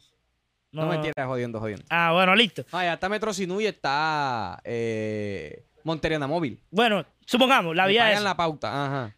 [0.71, 1.83] No, No, mentira, jodiendo, jodiendo.
[1.89, 2.63] Ah, bueno, listo.
[2.71, 6.59] Ah, ya está Metro Sinú y está eh, Monteriana Móvil.
[6.69, 9.15] Bueno, supongamos, la Me vía es la pauta, ajá.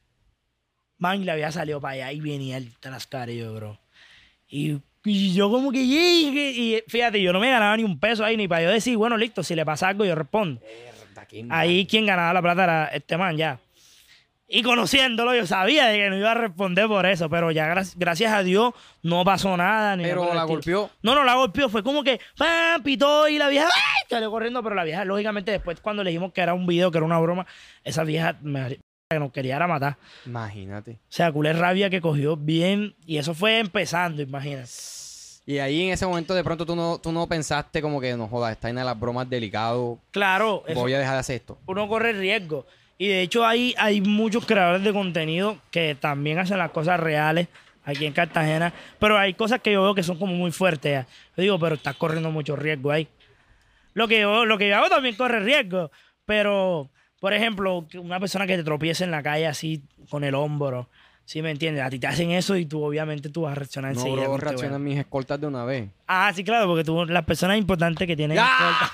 [0.98, 3.80] Man, le había salido para allá y venía el trascarillo, bro.
[4.48, 6.30] Y, y yo como que, y,
[6.76, 9.18] y fíjate, yo no me ganaba ni un peso ahí, ni para yo decir, bueno,
[9.18, 10.62] listo, si le pasa algo, yo respondo.
[11.50, 13.60] Ahí quien ganaba la plata era este man, ya.
[14.54, 17.94] Y conociéndolo, yo sabía de que no iba a responder por eso, pero ya gra-
[17.96, 19.96] gracias a Dios no pasó nada.
[19.96, 20.90] Ni Pero la golpeó.
[21.02, 21.70] No, no, la golpeó.
[21.70, 22.84] Fue como que ¡pam!
[22.84, 24.04] pitó y la vieja ¡ay!
[24.10, 24.62] salió corriendo.
[24.62, 27.18] Pero la vieja, lógicamente, después cuando le dijimos que era un video, que era una
[27.20, 27.48] broma,
[27.86, 28.78] esa vieja me,
[29.10, 29.96] que nos quería era matar.
[30.26, 30.92] Imagínate.
[30.92, 32.96] O sea, culé rabia que cogió bien.
[33.06, 34.70] Y eso fue empezando, imagínate.
[35.46, 38.28] Y ahí en ese momento de pronto tú no, tú no pensaste como que no
[38.28, 41.58] jodas, está en las bromas delicado, Claro, eso- voy a dejar de hacer esto.
[41.68, 42.66] uno corre riesgo.
[43.02, 47.48] Y de hecho hay, hay muchos creadores de contenido que también hacen las cosas reales
[47.84, 48.74] aquí en Cartagena.
[49.00, 50.92] Pero hay cosas que yo veo que son como muy fuertes.
[50.92, 51.08] ya.
[51.36, 53.08] Yo digo, pero estás corriendo mucho riesgo ahí.
[53.96, 55.90] Lo que yo, lo que yo hago también corre riesgo.
[56.26, 59.82] Pero, por ejemplo, una persona que te tropiece en la calle así
[60.12, 60.88] con el hombro.
[61.26, 61.84] ¿Sí me entiendes?
[61.84, 64.28] A ti te hacen eso y tú obviamente tú vas a reaccionar No, enseguida.
[64.28, 64.86] que, reaccionan bueno.
[64.92, 65.90] mis escoltas de una vez.
[66.06, 68.38] Ah, sí, claro, porque tú, las personas importantes que tienen...
[68.38, 68.92] escolta-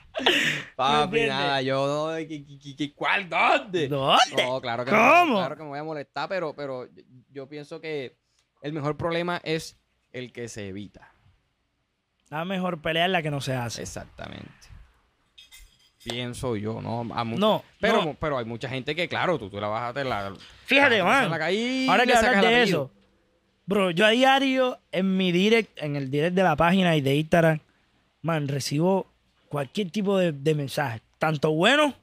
[0.76, 3.28] Papi, nada, yo no, ¿qué- qué- qué- ¿cuál?
[3.28, 3.88] ¿Dónde?
[3.88, 4.44] ¿Dónde?
[4.44, 5.34] No, claro que ¿Cómo?
[5.34, 8.16] Me, claro que me voy a molestar, pero, pero yo- yo pienso que
[8.62, 9.78] el mejor problema es
[10.12, 11.12] el que se evita.
[12.30, 13.82] La mejor pelea es la que no se hace.
[13.82, 14.50] Exactamente.
[16.02, 17.00] Pienso yo, ¿no?
[17.14, 18.14] A No, pero, no.
[18.14, 20.34] pero hay mucha gente que, claro, tú, tú la te la.
[20.66, 21.30] Fíjate, la man.
[21.30, 21.46] la
[21.90, 22.90] Ahora que sacas hablas de eso,
[23.64, 27.14] bro, yo a diario en mi direct, en el direct de la página y de
[27.16, 27.60] Instagram,
[28.20, 29.06] man, recibo
[29.48, 31.94] cualquier tipo de, de mensaje, tanto bueno,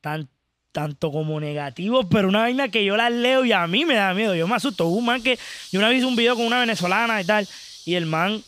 [0.00, 0.28] tan,
[0.72, 4.12] tanto como negativo, pero una vaina que yo las leo y a mí me da
[4.12, 4.86] miedo, yo me asusto.
[4.88, 5.38] Un man que,
[5.72, 7.48] yo una vez hice un video con una venezolana y tal,
[7.86, 8.42] y el man,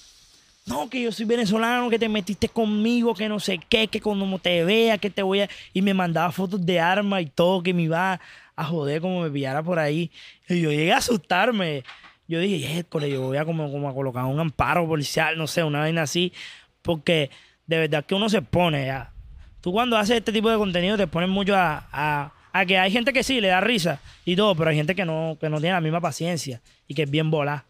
[0.67, 4.39] no, que yo soy venezolano, que te metiste conmigo, que no sé qué, que cuando
[4.39, 5.49] te vea, que te voy a...
[5.73, 8.21] Y me mandaba fotos de armas y todo, que me iba
[8.55, 10.11] a joder como me pillara por ahí.
[10.49, 11.85] Y yo llegué a asustarme.
[12.27, 15.65] Yo dije, "École, yo voy a como, como a colocar un amparo policial, no sé,
[15.65, 16.35] una vaina así,
[16.83, 17.31] porque
[17.69, 19.13] de verdad que uno se pone ya.
[19.61, 22.33] Tú cuando haces este tipo de contenido te pones mucho a, a-
[22.67, 25.37] que hay gente que sí le da risa y todo, pero hay gente que no,
[25.41, 27.65] que no tiene la misma paciencia y que es bien volada.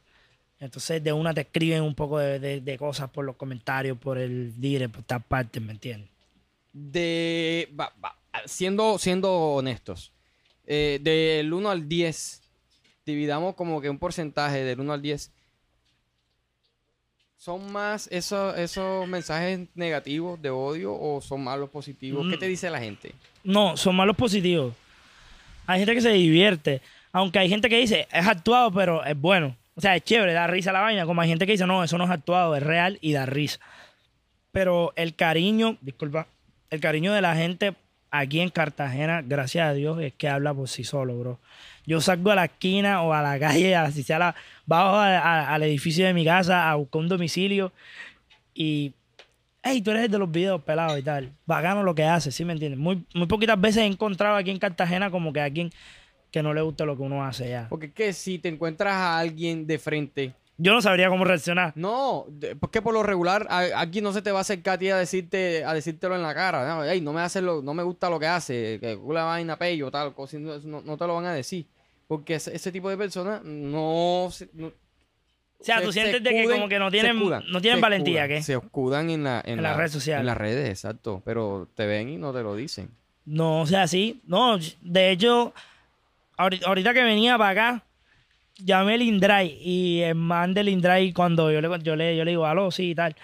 [0.61, 4.59] Entonces de una te escriben un poco de, de- cosas por los comentarios, por el
[4.59, 6.09] dire, por estas partes, ¿me entiendes?
[6.72, 7.68] De.
[8.46, 10.12] siendo, siendo honestos,
[10.66, 12.42] eh, del 1 al 10,
[13.05, 15.32] dividamos como que un porcentaje del 1 al 10.
[17.39, 22.26] ¿Son más esos, esos mensajes negativos de odio o son más los positivos?
[22.28, 22.41] ¿Qué Mm.
[22.41, 23.14] te dice la gente?
[23.45, 24.74] No, son malos positivos.
[25.66, 26.80] Hay gente que se divierte,
[27.12, 29.57] aunque hay gente que dice, es actuado, pero es bueno.
[29.76, 31.97] O sea, es chévere, da risa la vaina, como hay gente que dice, no, eso
[31.97, 33.61] no es actuado, es real y da risa.
[34.51, 36.26] Pero el cariño, disculpa,
[36.70, 37.74] el cariño de la gente
[38.11, 41.39] aquí en Cartagena, gracias a Dios, es que habla por sí solo, bro.
[41.89, 44.34] Yo salgo a la esquina o a la calle, así sea la,
[44.66, 47.72] bajo a- a- al edificio de mi casa a buscar un domicilio
[48.55, 48.93] y,
[49.62, 51.32] hey, tú eres el de los videos pelados y tal.
[51.47, 52.78] Bacano lo que hace, ¿sí me entiendes?
[52.78, 55.70] Muy, muy poquitas veces he encontrado aquí en Cartagena como que a alguien
[56.30, 57.68] que no le gusta lo que uno hace ya.
[57.70, 61.72] Porque es que si te encuentras a alguien de frente, Yo no sabría cómo reaccionar.
[61.74, 62.26] no,
[62.61, 64.97] porque por lo regular a- aquí no se te va a acercar a ti a
[64.99, 66.68] decirte, a decírtelo en la cara.
[66.68, 69.57] No, "Ey, no me hace lo, no me gusta lo que hace, que una vaina
[69.57, 71.64] pello, tal, cosa, no- no te lo van a decir.
[72.09, 74.66] Porque ese, ese tipo de personas no, se- no-
[75.61, 77.61] O sea, se- tú se sientes de que como que no se tienen, escudan, no
[77.61, 78.42] tienen se valentía, escudan, ¿qué?
[78.42, 80.20] Se escudan en, la, en, En las la- redes sociales.
[80.20, 81.22] En las redes, exacto.
[81.24, 82.90] Pero te ven y no te lo dicen.
[83.26, 84.20] No, o sea, sí.
[84.26, 85.52] No, de hecho,
[86.38, 87.84] ahori- ahorita que venía para acá,
[88.56, 92.30] llamé el Indray y el man del Indray cuando yo le, yo le, yo le
[92.30, 93.14] digo, aló, sí y tal.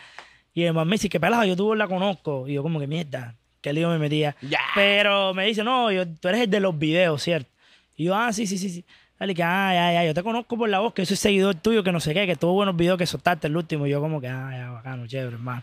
[0.52, 2.46] Y el man me dice, qué pelado, yo tú la conozco.
[2.46, 4.36] Y yo como que mierda, qué lío me metía.
[4.42, 4.60] Ya.
[4.74, 7.48] Pero me dice, no, yo, tú eres el de los videos, ¿cierto?
[7.96, 8.84] Y yo, ah, sí, sí, sí, sí.
[9.18, 11.54] Dale, que, ah, ya, ya, yo te conozco por la voz, que yo soy seguidor
[11.54, 13.86] tuyo, que no sé qué, que tuvo buenos videos que soltaste el último.
[13.86, 15.62] Y yo como que, ah, ya, bacano, chévere, hermano.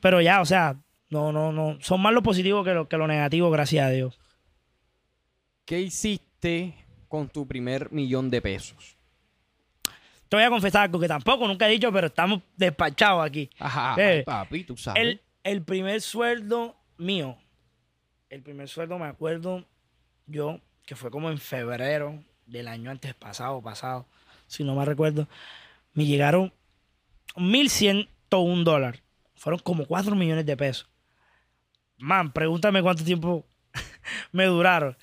[0.00, 0.76] Pero ya, o sea,
[1.10, 1.78] no, no, no.
[1.80, 4.18] Son más lo positivo que lo, que lo negativo, gracias a Dios.
[5.64, 6.74] ¿Qué hiciste
[7.08, 8.96] con tu primer millón de pesos?
[10.28, 13.48] Te voy a confesar algo que tampoco nunca he dicho, pero estamos despachados aquí.
[13.58, 15.00] Ajá, Eh, papi, tú sabes.
[15.02, 17.36] El, el primer sueldo mío,
[18.30, 19.64] el primer sueldo me acuerdo
[20.26, 24.06] yo, que fue como en febrero del año antes pasado, pasado,
[24.46, 25.28] si no me recuerdo,
[25.92, 26.52] me llegaron
[27.34, 29.02] 1.101 dólares.
[29.34, 30.88] Fueron como 4 millones de pesos.
[31.98, 33.44] Man, pregúntame cuánto tiempo
[34.32, 34.96] me duraron.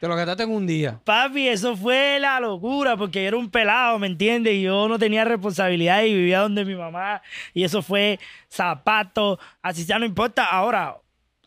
[0.00, 1.00] Te lo gastaste en un día.
[1.04, 4.54] Papi, eso fue la locura, porque yo era un pelado, ¿me entiendes?
[4.54, 7.22] Y yo no tenía responsabilidad y vivía donde mi mamá.
[7.54, 8.18] Y eso fue
[8.48, 10.44] zapatos, así ya no importa.
[10.44, 10.96] Ahora,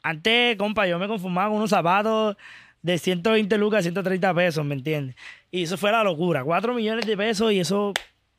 [0.04, 2.38] antes, compa, yo me conformaba con unos zapatos
[2.82, 5.16] de 120 lucas a 130 pesos, ¿me entiendes?
[5.52, 6.44] Y eso fue la locura.
[6.44, 7.94] 4 millones de pesos y eso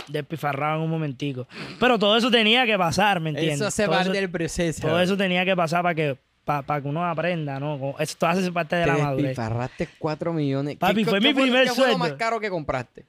[0.08, 1.46] despifarraba en un momentico.
[1.78, 3.60] Pero todo eso tenía que pasar, ¿me entiendes?
[3.60, 4.80] Eso se todo va eso, del proceso.
[4.86, 7.94] todo eso tenía que pasar para que, para, que uno aprenda, ¿no?
[7.98, 9.26] Esto hace parte de Te la madurez.
[9.28, 10.76] despilfarraste 4 millones.
[10.76, 12.18] Papi, ¿Qué- fue mi primer ¿Qué fue lo más sueldo.
[12.18, 13.04] caro que compraste?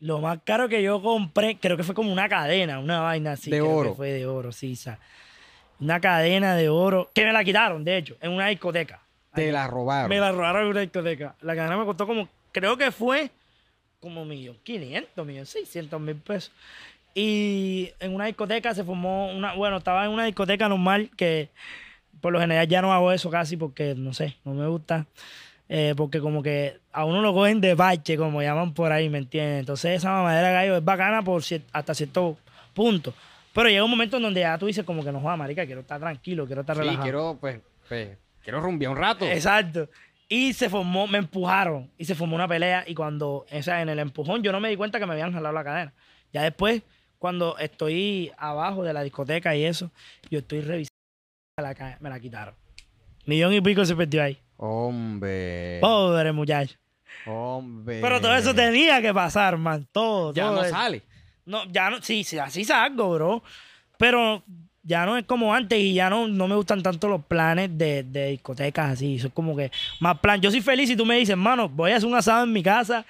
[0.00, 3.50] Lo más caro que yo compré, creo que fue como una cadena, una vaina así.
[3.50, 3.94] De creo que oro.
[3.94, 4.98] fue de oro, sí, sa.
[5.80, 9.00] Una cadena de oro, que me la quitaron, de hecho, en una discoteca.
[9.34, 10.08] Te la robaron.
[10.10, 11.34] Me la robaron en una discoteca.
[11.42, 13.30] La cadena me costó como, creo que fue
[14.00, 16.52] como millón quinientos, millón seiscientos mil pesos.
[17.14, 21.48] Y en una discoteca se formó una, bueno, estaba en una discoteca normal que
[22.20, 25.06] por lo general ya no hago eso casi porque, no sé, no me gusta.
[25.68, 29.18] Eh, porque como que a uno lo cogen de bache, como llaman por ahí, ¿me
[29.18, 29.60] entiendes?
[29.60, 32.36] Entonces esa mamadera de gallo es bacana por cier- hasta cierto
[32.74, 33.14] punto.
[33.54, 35.80] Pero llega un momento en donde ya tú dices como que no joda, marica, quiero
[35.82, 37.02] estar tranquilo, quiero estar Sí, relajado.
[37.04, 39.24] quiero, pues, pues, quiero rumbear un rato.
[39.24, 39.88] Exacto.
[40.28, 42.84] Y se formó, me empujaron y se formó una pelea.
[42.86, 45.32] Y cuando, o sea, en el empujón, yo no me di cuenta que me habían
[45.32, 45.92] jalado la cadena.
[46.32, 46.82] Ya después,
[47.18, 49.90] cuando estoy abajo de la discoteca y eso,
[50.30, 50.90] yo estoy revisando
[51.56, 52.54] la cadena, me la quitaron.
[53.26, 54.38] Millón y pico se perdió ahí.
[54.56, 55.78] Hombre.
[55.80, 56.76] Pobre muchacho.
[57.26, 58.00] Hombre.
[58.00, 59.86] Pero todo eso tenía que pasar, man.
[59.92, 60.32] Todo.
[60.32, 60.74] Ya todo no eso.
[60.74, 61.02] sale.
[61.46, 63.42] No, ya no, sí, sí, así salgo, bro.
[63.98, 64.42] Pero
[64.84, 68.02] ya no es como antes y ya no, no me gustan tanto los planes de,
[68.04, 69.16] de discotecas así.
[69.16, 69.70] Eso es como que
[70.00, 70.40] más plan.
[70.40, 72.62] Yo soy feliz si tú me dices, mano, voy a hacer un asado en mi
[72.62, 73.04] casa,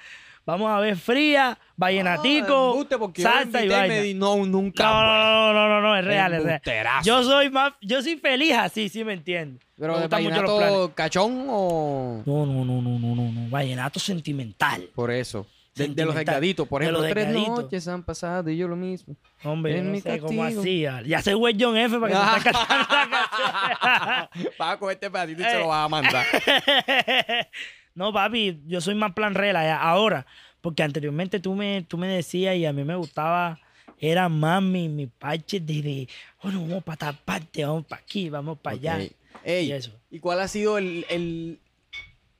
[0.45, 3.87] vamos a ver fría, vallenatico, Ah, salsa y vaina.
[3.87, 4.83] me di- no, nunca.
[4.83, 5.01] No, pues.
[5.03, 6.61] no, no, no, no, no, es real, es real.
[7.03, 9.61] Yo soy más, yo soy feliz así, sí me entiendes.
[9.77, 10.61] Pero me de gustan mucho los planes.
[10.71, 12.23] vallenato cachón o...
[12.25, 14.87] No, no, no, no, no, no, no, vallenato sentimental.
[14.95, 15.45] Por eso.
[15.75, 16.67] De, de los delgaditos.
[16.67, 19.15] Por De ejemplo, los tres noches han pasado y yo lo mismo.
[19.43, 21.01] Hombre, no sé cómo hacía.
[21.01, 24.51] Ya sé güey John F para que te estés cantando la canción.
[24.57, 26.25] Vas a coger este pedacito y se lo vas a mandar.
[27.93, 30.25] no, papi, yo soy más plan rela ya, ahora.
[30.61, 33.59] Porque anteriormente tú me, tú me decías y a mí me gustaba,
[33.99, 36.09] era más mi, mi parche de, de,
[36.41, 38.99] bueno, vamos para tal parte, vamos para aquí, vamos para allá.
[39.43, 39.91] Ey, Y eso.
[40.09, 41.59] ¿y cuál ha sido el, el,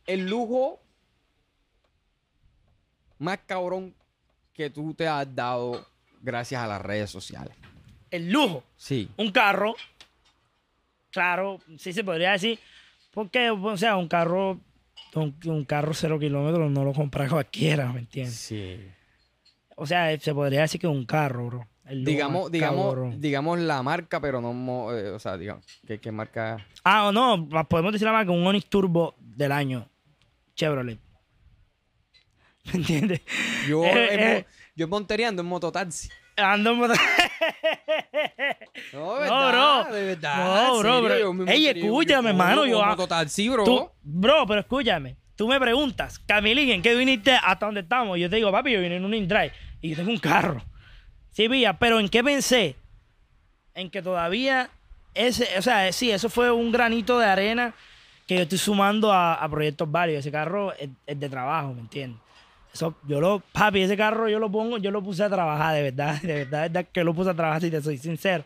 [0.07, 0.79] el lujo
[3.20, 3.93] más cabrón
[4.53, 5.86] que tú te has dado
[6.22, 7.55] gracias a las redes sociales?
[8.11, 9.09] El lujo, Sí.
[9.18, 9.76] un carro,
[11.11, 12.59] claro, sí se podría decir,
[13.11, 14.59] porque, o sea, un carro,
[15.16, 18.36] un, un carro cero kilómetros no lo compra cualquiera, ¿me entiendes?
[18.36, 18.80] Sí.
[19.76, 21.68] O sea, se podría decir que un carro, bro.
[21.86, 23.22] El lujo Digamos, digamos, cabrón.
[23.22, 26.66] digamos la marca, pero no, eh, o sea, digamos, ¿qué, qué marca?
[26.84, 29.88] Ah, o no, podemos decir la marca, un Onix Turbo del año.
[30.55, 30.97] Chevrolet.
[32.66, 33.22] ¿Me entiendes?
[33.68, 34.45] Yo, Eh, en, eh.
[34.76, 36.09] yo montereando en mototaxi.
[36.38, 36.93] Ando en moto-
[38.93, 39.93] No, de No, verdad, bro.
[39.95, 40.45] de verdad.
[40.68, 41.18] No, bro, bro.
[41.18, 43.63] yo Ey, escúchame, yo mano, cojo yo- mototaxi, bro.
[43.63, 45.16] Tú, bro, pero escúchame.
[45.36, 48.18] Tú me preguntas, Camilín, ¿en qué viniste hasta donde estamos?
[48.18, 49.51] Yo te digo, papi, yo vine en un InDrive
[49.82, 50.61] y yo tengo un carro.
[51.32, 52.76] Sí, pilla, pero ¿en qué pensé?
[53.74, 54.70] En que todavía
[55.13, 57.74] ese, o sea, sí, eso fue un granito de arena
[58.28, 60.20] que yo estoy sumando a, a proyectos varios.
[60.20, 62.22] Ese carro es, es de trabajo, ¿me entiendes?
[62.76, 65.82] Eso, yo lo, papi, ese carro yo lo pongo, yo lo puse a trabajar, de
[65.82, 68.43] verdad, de verdad, de verdad que lo puse a trabajar, si te soy sincero.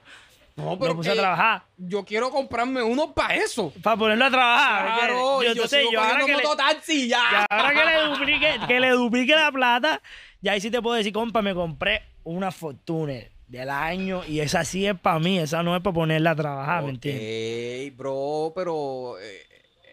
[0.56, 1.64] No, lo puse a que trabajar.
[1.78, 3.74] Yo quiero comprarme uno para eso.
[3.82, 4.84] Para ponerlo a trabajar.
[4.84, 7.48] ¿me Claro, yo, entonces, sigo yo ahora que le- mototaxi ya.
[7.50, 10.00] y ahora que le duplique, que le duplique la plata,
[10.42, 14.64] ya ahí sí te puedo decir, compa, me compré una Fortuner del año y esa
[14.64, 17.98] sí es para mí, esa no es para ponerla a trabajar, ¿me entiendes?
[17.98, 19.42] Bro, pero eh,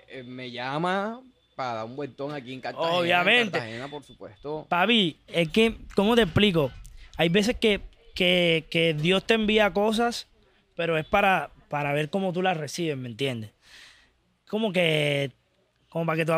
[0.09, 1.23] eh, me llama
[1.57, 2.93] para dar un vueltón aquí en Cartagena.
[2.93, 3.53] en Obviamente.
[3.59, 4.67] Cartagena, por supuesto.
[4.69, 6.71] Papi, es que, ¿cómo te explico?
[7.17, 7.81] Hay veces que,
[8.15, 10.29] que, que Dios te envía cosas,
[10.77, 13.51] pero es para, para ver cómo tú las recibes, ¿me entiendes?
[14.49, 15.33] Como que,
[15.89, 16.33] como para que tú,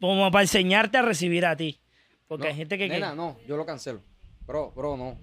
[0.00, 1.78] como para enseñarte a recibir a ti.
[2.26, 2.86] Porque No, hay gente que...
[2.88, 4.00] que- Nena, no, yo lo cancelo.
[4.46, 5.18] Bro, bro, no.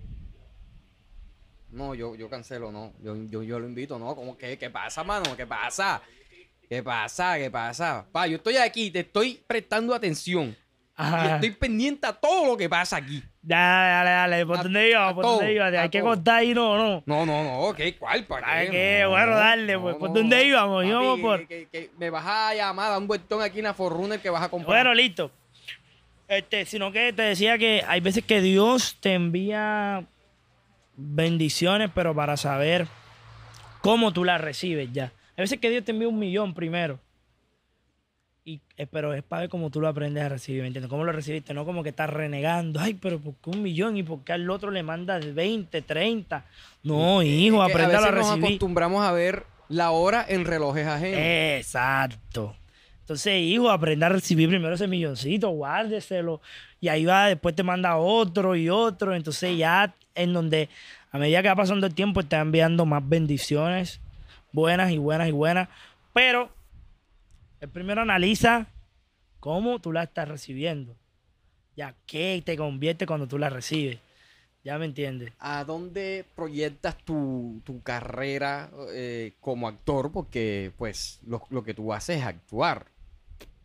[1.72, 2.94] No, yo, yo cancelo, no.
[3.02, 4.16] Yo, yo, yo lo invito, no.
[4.16, 4.60] ¿Cómo que?
[4.60, 5.36] ¿Qué pasa, mano?
[5.36, 6.04] ¿Qué pasa?
[6.74, 7.38] ¿Qué pasa?
[7.38, 8.04] ¿Qué pasa?
[8.12, 10.48] Pa, yo estoy aquí, te estoy prestando atención.
[10.50, 10.56] Y
[10.96, 11.36] Ajá.
[11.36, 13.22] estoy pendiente a todo lo que pasa aquí.
[13.44, 14.46] Dale, dale, dale.
[14.48, 15.14] ¿Por dónde iba?
[15.14, 15.66] ¿Por dónde iba?
[15.68, 16.10] Hay que todo.
[16.10, 17.04] cortar ahí, no, no.
[17.06, 17.96] No, no, no, ¿qué?
[17.96, 18.26] ¿Cuál?
[18.26, 18.76] ¿Para ¿Sabes qué?
[18.76, 19.00] qué?
[19.04, 20.84] No, Bueno, dale, pues, ¿por dónde íbamos?
[20.84, 23.66] Íbamos por- Que, que- que me vas a llamar a dar un vueltón aquí en
[23.66, 24.76] la Forrunner que vas a comprar.
[24.76, 25.30] Bueno, listo.
[26.28, 30.04] Este, sino que te decía que hay veces que Dios te envía
[30.96, 32.88] bendiciones, pero para saber
[33.82, 35.12] cómo tú las recibes ya.
[35.36, 37.00] Hay veces que Dios te envía un millón primero.
[38.46, 40.90] Y, eh, pero es para ver cómo tú lo aprendes a recibir, ¿me entiendes?
[40.90, 41.54] ¿Cómo lo recibiste?
[41.54, 42.80] No como que estás renegando.
[42.82, 43.96] Ay, pero ¿por qué un millón?
[43.96, 46.46] ¿Y por qué al otro le mandas 20, 30?
[46.84, 48.46] No, hijo, Es que aprende a, a veces nos recibir.
[48.48, 51.20] acostumbramos a ver la hora en relojes ajenos.
[51.24, 52.54] Exacto.
[53.00, 56.42] Entonces, hijo, aprenda a recibir primero ese milloncito, guárdeselo.
[56.82, 59.16] Y ahí va, después te manda otro y otro.
[59.16, 60.68] Entonces, ya en donde,
[61.12, 64.02] a medida que va pasando el tiempo, está enviando más bendiciones,
[64.54, 65.68] buenas y buenas y buenas.
[66.14, 66.50] Pero,
[67.60, 68.68] el primero analiza
[69.42, 70.96] cómo tú la estás recibiendo.
[71.76, 74.00] Ya, qué te convierte cuando tú la recibes.
[74.64, 75.34] Ya me entiendes.
[75.40, 80.12] ¿A dónde proyectas tu, tu carrera eh, como actor?
[80.14, 82.86] Porque, pues, lo, lo que tú haces es actuar.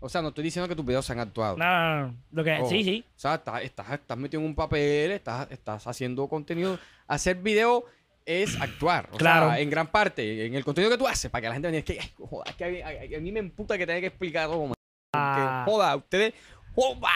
[0.01, 1.57] O sea, no estoy diciendo que tus videos se han actuado.
[1.57, 2.15] No, no, no.
[2.33, 2.69] Lo que, Oh.
[2.69, 3.05] sí, sí.
[3.17, 6.79] O sea, estás, estás, estás metido en un papel, estás, estás haciendo contenido.
[7.07, 7.85] Hacer video
[8.31, 9.09] es actuar.
[9.13, 9.49] O Claro.
[9.49, 11.79] sea, en gran parte, en el contenido que tú haces, para que la gente vea,
[11.81, 14.07] es que, joda, es que a, mí, a- a mí me emputa que tenga que
[14.09, 14.67] explicar todo.
[14.67, 14.75] man.
[15.15, 15.63] Ah.
[15.65, 16.35] Porque, joda, ustedes,
[16.75, 17.09] joda.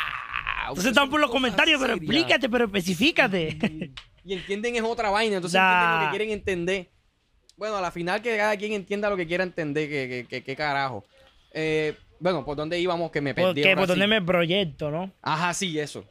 [0.69, 3.91] Entonces están por los comentarios, pero explícate, pero especificate.
[4.25, 6.89] Y entienden es otra vaina, entonces entienden lo que quieren entender.
[7.57, 10.43] Bueno, a la final que cada quien entienda lo que quiera entender, que, que, que-
[10.45, 11.05] que carajo.
[11.53, 13.63] Eh, bueno, ¿por dónde íbamos que me perdí?
[13.75, 14.09] Por donde sí?
[14.09, 15.13] me proyecto, ¿no?
[15.21, 16.05] Ajá, sí, eso.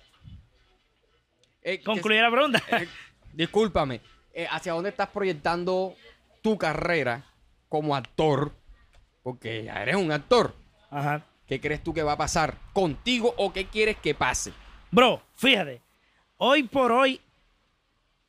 [1.64, 2.62] Eh, que- Concluye la pregunta.
[2.72, 2.88] eh,
[3.34, 4.02] discúlpame.
[4.34, 5.96] Eh, ¿Hacia dónde estás proyectando
[6.42, 7.24] tu carrera
[7.70, 8.52] como actor?
[9.24, 10.56] Porque ya eres un actor.
[10.90, 11.24] Ajá.
[11.48, 14.54] ¿Qué crees tú que va a pasar contigo o qué quieres que pase?
[14.90, 15.82] Bro, fíjate.
[16.38, 17.22] Hoy por hoy,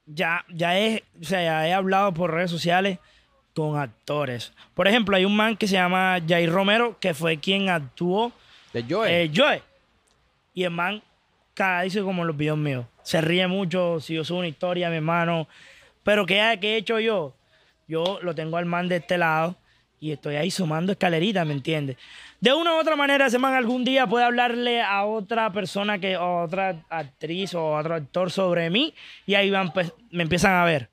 [0.06, 2.98] ya, ya, he, o sea, ya he hablado por redes sociales
[3.54, 4.52] con actores.
[4.74, 8.32] Por ejemplo, hay un man que se llama Jair Romero, que fue quien actuó
[8.72, 9.24] De Joe.
[9.24, 9.62] eh, Joe.
[10.54, 11.02] Y el man
[11.54, 12.86] cada dice como en los videos míos.
[13.02, 15.46] Se ríe mucho si yo subo una historia, mi hermano.
[16.02, 17.34] Pero ¿qué, qué he hecho yo?
[17.88, 19.56] Yo lo tengo al man de este lado
[20.00, 21.96] y estoy ahí sumando escaleritas, ¿me entiendes?
[22.40, 26.16] De una u otra manera, ese man algún día puede hablarle a otra persona, que,
[26.16, 28.94] o a otra actriz o a otro actor sobre mí
[29.26, 30.90] y ahí van, pues, me empiezan a ver.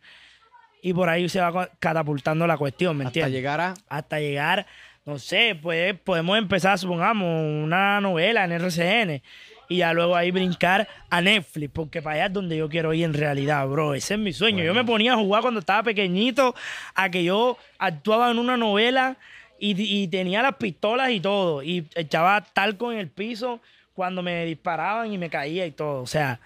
[0.84, 3.34] Y por ahí se va catapultando la cuestión, ¿me hasta entiendes?
[3.34, 3.74] llegar a.
[3.90, 4.68] hasta llegar,
[5.06, 7.26] no sé, pues podemos empezar, supongamos,
[7.64, 9.24] una novela en RCN
[9.70, 13.06] y ya luego ahí brincar a Netflix, porque para allá es donde yo quiero ir
[13.06, 13.94] en realidad, bro.
[13.94, 14.64] Ese es mi sueño.
[14.64, 16.56] Yo me ponía a jugar cuando estaba pequeñito
[16.96, 19.16] a que yo actuaba en una novela
[19.60, 23.62] y, y tenía las pistolas y todo, y echaba talco en el piso
[23.94, 26.02] cuando me disparaban y me caía y todo.
[26.02, 26.40] O sea,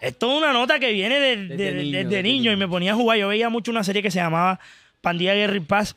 [0.00, 2.56] esto es una nota que viene de- de- Desde de- niño, desde desde niño, y
[2.56, 3.18] me ponía a jugar.
[3.18, 4.58] Yo veía mucho una serie que se llamaba
[5.00, 5.94] Pandilla Guerra y Paz.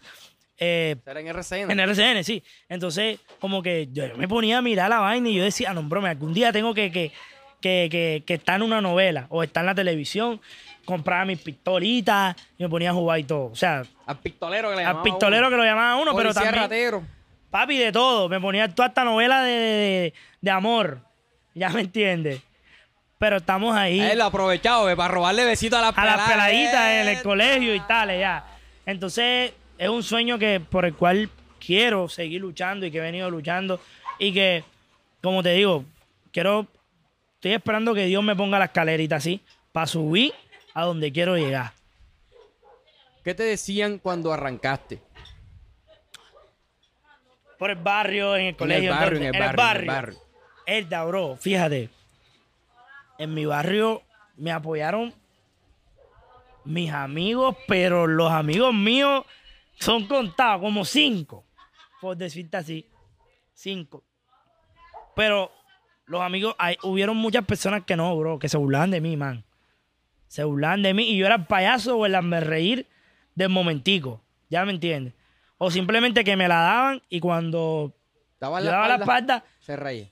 [0.63, 1.71] Eh, en RCN.
[1.71, 2.43] en RCN, sí.
[2.69, 6.07] Entonces, como que yo me ponía a mirar la vaina y yo decía, no, brome,
[6.09, 7.11] algún día tengo que, que,
[7.59, 10.39] que, que, que estar en una novela o estar en la televisión,
[10.85, 13.45] compraba mis pistolitas y me ponía a jugar y todo.
[13.45, 15.49] O sea, Al pistolero que le al llamaban a pistolero uno.
[15.49, 17.03] que lo llamaban a uno, pero también, ratero.
[17.49, 18.29] papi, de todo.
[18.29, 20.99] Me ponía toda esta novela de, de, de amor.
[21.55, 22.39] Ya me entiendes.
[23.17, 26.87] Pero estamos ahí Él lo aprovechado eh, para robarle besitos a las a las peladitas
[26.91, 27.13] en eh.
[27.13, 28.45] el colegio y tal, ya.
[28.85, 31.27] Entonces, es un sueño que por el cual
[31.59, 33.81] quiero seguir luchando y que he venido luchando
[34.19, 34.63] y que,
[35.23, 35.85] como te digo,
[36.31, 36.67] quiero,
[37.33, 40.35] estoy esperando que Dios me ponga la escalerita así para subir
[40.75, 41.73] a donde quiero llegar.
[43.23, 45.01] ¿Qué te decían cuando arrancaste?
[47.57, 48.91] Por el barrio, en el En el colegio.
[48.91, 50.19] barrio, en el barrio, en el barrio.
[50.67, 51.89] Erda, bro, fíjate.
[53.17, 54.03] En mi barrio
[54.37, 55.11] me apoyaron
[56.65, 59.25] mis amigos, pero los amigos míos
[59.81, 61.45] son contados, como cinco,
[61.99, 62.89] por decirte así.
[63.53, 64.03] Cinco.
[65.15, 65.51] Pero
[66.05, 69.43] los amigos, hay, hubieron muchas personas que no, bro, que se burlaban de mí, man.
[70.27, 72.87] Se burlaban de mí y yo era el payaso o el reír
[73.35, 74.23] del momentico.
[74.49, 75.13] ¿Ya me entiendes?
[75.57, 77.93] O simplemente que me la daban y cuando
[78.39, 80.09] Daba yo daba la espalda, Se reía.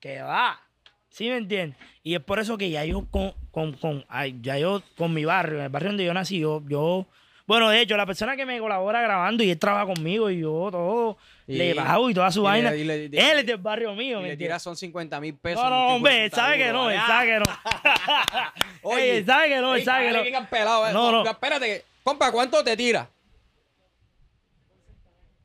[0.00, 0.60] que va.
[1.08, 1.78] ¿Sí me entiendes?
[2.02, 5.24] Y es por eso que ya yo con, con, con, ay, ya yo con mi
[5.24, 7.06] barrio, en el barrio donde yo nací, yo, yo,
[7.48, 10.68] bueno, de hecho, la persona que me colabora grabando y él trabaja conmigo y yo
[10.70, 12.74] todo, Y- le bajo y toda su y le- vaina.
[12.76, 15.64] y le- él es del barrio mío, Y ¿me le tiras son 50 mil pesos.
[15.64, 17.44] No, no, hombre, él sabe que no, él sabe que no.
[18.98, 20.46] Ey, él sabe que no, él sabe que no.
[20.48, 20.92] pelado, eh.
[20.92, 21.28] No, no.
[21.28, 23.08] Espérate, compa, ¿cuánto te tira?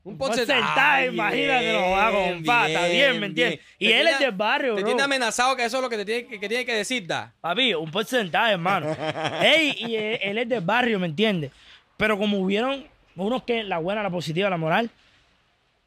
[0.06, 3.60] Un porcentaje, imagínate, no va con pata, bien, ¿me entiendes?
[3.78, 4.88] Y él es del barrio, Te bro.
[4.90, 7.32] tiene amenazado que eso es lo que te tiene que, que tiene que decir, da.
[7.40, 8.94] Papi, un porcentaje, hermano.
[9.42, 11.50] Ey, y él, él es del barrio, ¿me entiendes?
[11.96, 12.86] Pero como hubieron
[13.16, 14.90] unos que la buena, la positiva, la moral,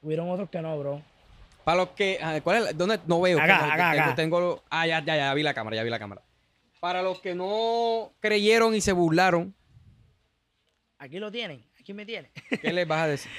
[0.01, 1.01] hubieron otros que no, bro.
[1.63, 2.17] Para los que.
[2.21, 2.77] ah, ¿Cuál es?
[2.77, 2.99] ¿Dónde?
[3.07, 3.39] No veo.
[3.41, 4.15] Acá, acá, tengo, acá.
[4.15, 6.21] tengo- ah, ya, ya, ya vi la cámara, ya vi la cámara.
[6.79, 9.53] Para los que no creyeron y se burlaron,
[10.99, 12.31] Aquí lo tienen, aquí me tienen.
[12.61, 13.31] ¿qué les vas a decir?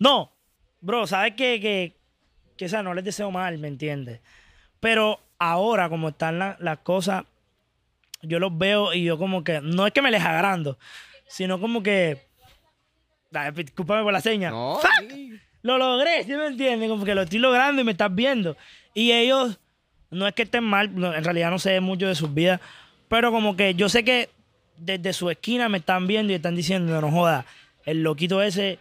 [0.00, 0.32] No,
[0.80, 1.96] bro, sabes que, que,
[2.56, 4.20] que o sea, no les deseo mal, ¿me entiendes?
[4.80, 7.24] Pero ahora, como están la- las cosas,
[8.22, 10.76] yo los veo y yo como que, no es que me les agrando,
[11.28, 12.18] sino como que,
[13.30, 14.50] Dale, discúlpame por la seña.
[14.50, 15.10] No, ¡Fuck!
[15.10, 15.38] sí.
[15.62, 16.88] lo logré, ¿sí me entiendes?
[16.88, 18.56] Como que lo estoy logrando y me estás viendo.
[18.94, 19.58] Y ellos,
[20.10, 22.60] no es que estén mal, en realidad no sé mucho de sus vidas,
[23.08, 24.30] pero como que yo sé que
[24.78, 27.44] desde su esquina me están viendo y están diciendo, no joda,
[27.84, 28.78] el loquito ese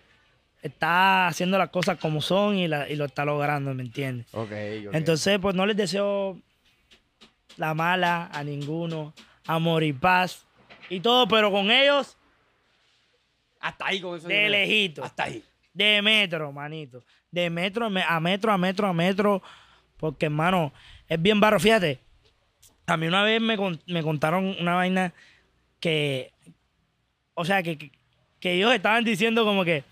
[0.61, 4.27] está haciendo las cosas como son y, la- y lo está logrando, ¿me entiendes?
[4.33, 4.51] Ok,
[4.87, 4.93] ok.
[4.95, 6.37] Entonces, pues no les deseo
[7.57, 9.13] la mala a ninguno,
[9.45, 10.45] amor y paz
[10.89, 12.15] y todo, pero con ellos
[13.59, 14.27] Hasta ahí con eso.
[14.27, 15.03] de lejito.
[15.03, 15.43] Hasta ahí.
[15.73, 17.03] De metro, manito.
[17.31, 19.41] De metro a me- a metro, a metro, a metro.
[19.97, 20.73] Porque, hermano,
[21.07, 21.59] es bien barro.
[21.59, 21.99] Fíjate,
[22.85, 25.13] a mí una vez me, me contaron una vaina
[25.79, 26.31] que.
[27.33, 27.91] O sea, que, que,
[28.39, 29.83] que ellos estaban diciendo como que.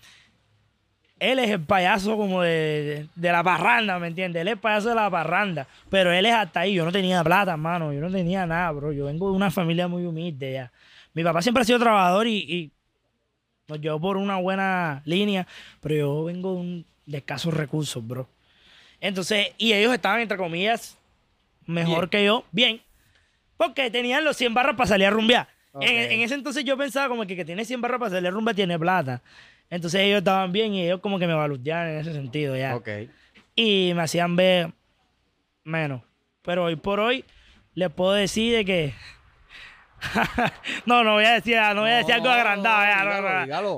[1.18, 4.42] Él es el payaso como de, de la parranda, ¿me entiendes?
[4.42, 5.66] Él es el payaso de la parranda.
[5.88, 6.74] Pero él es hasta ahí.
[6.74, 7.90] Yo no tenía plata, hermano.
[7.92, 8.92] Yo no tenía nada, bro.
[8.92, 10.72] Yo vengo de una familia muy humilde ya.
[11.14, 12.72] Mi papá siempre ha sido trabajador y- y
[13.68, 15.46] nos llevó por una buena línea,
[15.80, 18.28] pero yo vengo de, un, de escasos recursos, bro.
[19.00, 20.96] Entonces, y ellos estaban, entre comillas,
[21.66, 22.10] mejor Bien.
[22.10, 22.80] que yo, bien,
[23.56, 25.48] porque tenían los 100 barras para salir a rumbear.
[25.78, 28.56] En ese entonces yo pensaba como que que tiene 100 barras para salir a rumbear
[28.56, 29.20] tiene plata.
[29.68, 32.76] Entonces ellos estaban bien y ellos como que me baluteaban en ese sentido ya.
[32.76, 32.88] Ok.
[33.54, 34.70] Y me hacían ver
[35.64, 36.02] menos.
[36.42, 37.24] Pero hoy por hoy
[37.74, 38.94] les puedo decir de que...
[40.86, 42.76] no, no voy a decir, no voy a decir algo agrandado.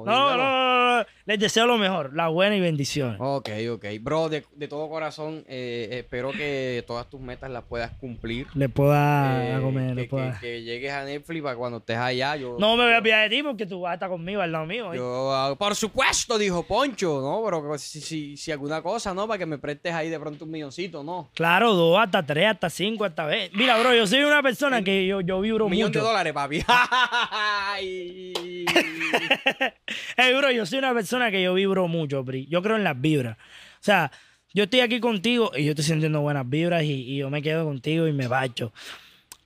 [0.05, 1.07] no, no, no.
[1.29, 3.19] Les deseo lo mejor, la buena y bendiciones.
[3.21, 3.85] Ok, ok.
[4.01, 8.47] Bro, de, de todo corazón, eh, espero que todas tus metas las puedas cumplir.
[8.55, 11.99] Le pueda Eh, comer, que, le pueda- que- que llegues a Netflix para cuando estés
[11.99, 12.35] allá.
[12.37, 14.51] Yo, No me voy a olvidar de ti porque tú vas a estar conmigo al
[14.53, 14.85] lado mío.
[14.89, 14.97] ¿oíste?
[15.05, 17.43] yo, ah, por supuesto, dijo Poncho, ¿no?
[17.45, 19.29] Pero si, si, si alguna cosa, ¿no?
[19.29, 21.29] Para que me prestes ahí de pronto un milloncito, ¿no?
[21.35, 23.55] Claro, dos, hasta tres, hasta cinco, hasta veinte.
[23.55, 26.63] Mira, bro, yo soy una persona que yo, yo vibro Un millón de dólares, papi.
[27.33, 28.33] Ay.
[30.17, 32.47] Ey, bro, yo soy una persona que yo vibro mucho, Pri.
[32.47, 33.37] Yo creo en las vibras.
[33.37, 34.11] O sea,
[34.55, 38.07] yo estoy aquí contigo y yo estoy sintiendo buenas vibras y, yo me quedo contigo
[38.07, 38.73] y me bacho.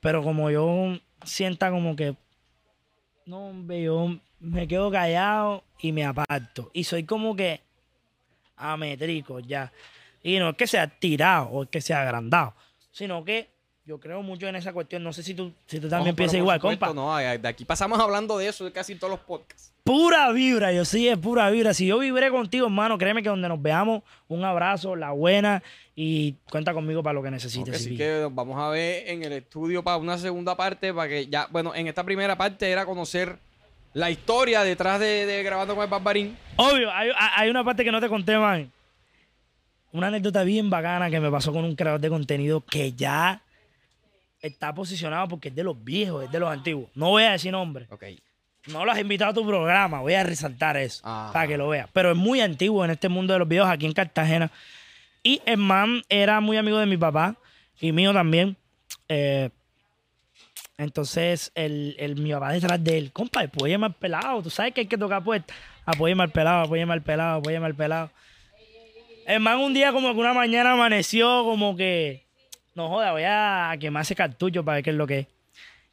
[0.00, 2.14] Pero como yo sienta como que,
[3.26, 6.70] no, hombre, yo me quedo callado y me aparto.
[6.72, 7.60] Y soy como que
[8.56, 9.72] amétrico ya.
[10.22, 12.54] Y no es que sea tirado o es que sea agrandado,
[12.92, 13.48] sino que
[13.85, 15.03] yo creo mucho en esa cuestión.
[15.03, 16.95] No sé si tú, si tú también No, piensas igual, supuesto, compa.
[16.95, 19.72] No, de aquí pasamos hablando de eso de casi todos los podcasts.
[19.85, 21.74] Pura vibra, yo sí, es pura vibra.
[21.74, 25.62] Si yo vibré contigo, hermano, créeme que donde nos veamos, un abrazo, la buena,
[25.97, 27.74] y cuenta conmigo para lo que necesites.
[27.74, 31.26] Así que nos vamos a ver en el estudio para una segunda parte, para que
[31.26, 33.39] ya, bueno, en esta primera parte era conocer
[33.95, 36.37] la historia detrás de, de grabando con el Barbarín.
[36.57, 38.70] Obvio, hay, hay una parte que no te conté, man.
[39.91, 43.43] Una anécdota bien bacana que me pasó con un creador de contenido que ya
[44.43, 46.90] está posicionado porque es de los viejos, es de los antiguos.
[46.95, 47.86] No voy a decir nombre.
[47.90, 48.05] Ok.
[48.68, 51.88] No lo has invitado a tu programa, voy a resaltar eso para que lo veas.
[51.93, 54.51] Pero es muy antiguo en este mundo de los videos aquí en Cartagena.
[55.22, 57.36] Y el man era muy amigo de mi papá
[57.80, 58.57] y mío también.
[59.09, 59.51] Eh,
[60.78, 64.43] entonces, el, el- mi papá detrás de él, compa, apóyame al pelado.
[64.43, 65.57] Tú sabes que hay que tocar puertas.
[65.84, 68.11] Apóyame al pelado, apóyame al pelado, apóyame al pelado.
[69.26, 72.24] El man un día como que una mañana amaneció como que,
[72.74, 75.26] no joda, voy a quemar ese cartucho para ver qué es lo que es.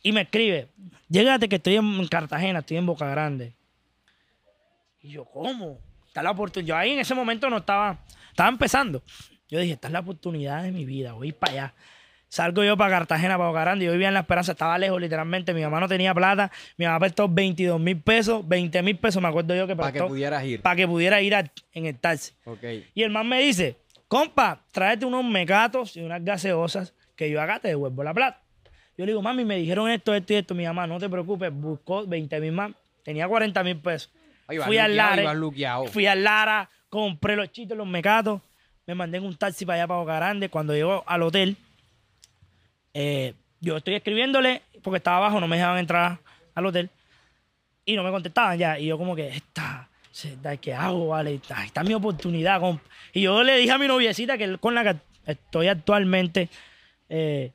[0.01, 0.67] Y me escribe,
[1.09, 3.53] llégate que estoy en Cartagena, estoy en Boca Grande.
[5.01, 5.79] Y yo, ¿cómo?
[6.07, 6.67] Está la oportunidad.
[6.67, 7.97] Yo ahí en ese momento no estaba,
[8.29, 9.01] estaba empezando.
[9.49, 11.73] Yo dije, esta es la oportunidad de mi vida, voy para allá.
[12.27, 13.85] Salgo yo para Cartagena, para Boca Grande.
[13.85, 15.51] Yo vivía en La Esperanza, estaba lejos literalmente.
[15.51, 16.51] Mi mamá no tenía plata.
[16.77, 19.93] Mi mamá prestó 22 mil pesos, 20 mil pesos, me acuerdo yo que Para que
[19.93, 20.07] prestó.
[20.09, 20.61] pudieras ir.
[20.61, 22.33] Para que pudiera ir a- en el taxi.
[22.45, 22.63] Ok.
[22.93, 23.77] Y el man me dice,
[24.09, 28.41] compa, tráete unos mecatos y unas gaseosas que yo acá te devuelvo la plata.
[28.97, 30.53] Yo le digo, mami, me dijeron esto, esto y esto.
[30.53, 32.71] Mi mamá, no te preocupes, buscó 20 mil más.
[33.03, 34.11] Tenía 40 mil pesos.
[34.65, 35.85] Fui al Lara, luqueado.
[35.85, 38.41] fui al Lara, compré los chitos, los mecatos,
[38.87, 40.49] me mandé en un taxi para allá, para Boca Grande.
[40.49, 41.55] Cuando llego al hotel,
[42.93, 46.19] eh, yo estoy escribiéndole, porque estaba abajo, no me dejaban entrar
[46.55, 46.89] al hotel,
[47.85, 48.79] y no me contestaban ya.
[48.79, 49.88] Y yo como que, esta,
[50.61, 51.35] ¿qué hago, vale?
[51.35, 52.59] Esta, esta es mi oportunidad.
[52.59, 52.83] compa.
[53.13, 54.99] Y yo le dije a mi noviecita, que con la que
[55.31, 56.49] estoy actualmente,
[57.09, 57.51] eh,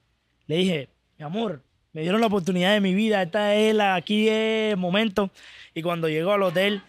[0.47, 0.89] le dije,
[1.19, 1.63] mi amor,
[1.93, 5.31] me dieron la oportunidad de mi vida, esta es la, aquí es momento.
[5.75, 6.83] Y cuando llegó al hotel,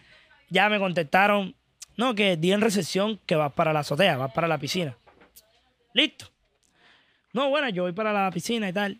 [0.49, 1.55] ya me contestaron,
[1.97, 4.97] no, que di en recepción que vas para la azotea, vas para la piscina.
[5.93, 6.27] Listo.
[7.33, 8.99] No, bueno, yo voy para la piscina y tal.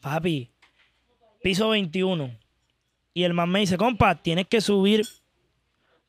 [0.00, 0.50] Papi,
[1.42, 2.30] piso 21.
[3.12, 5.06] Y el man me dice, compa, tienes que subir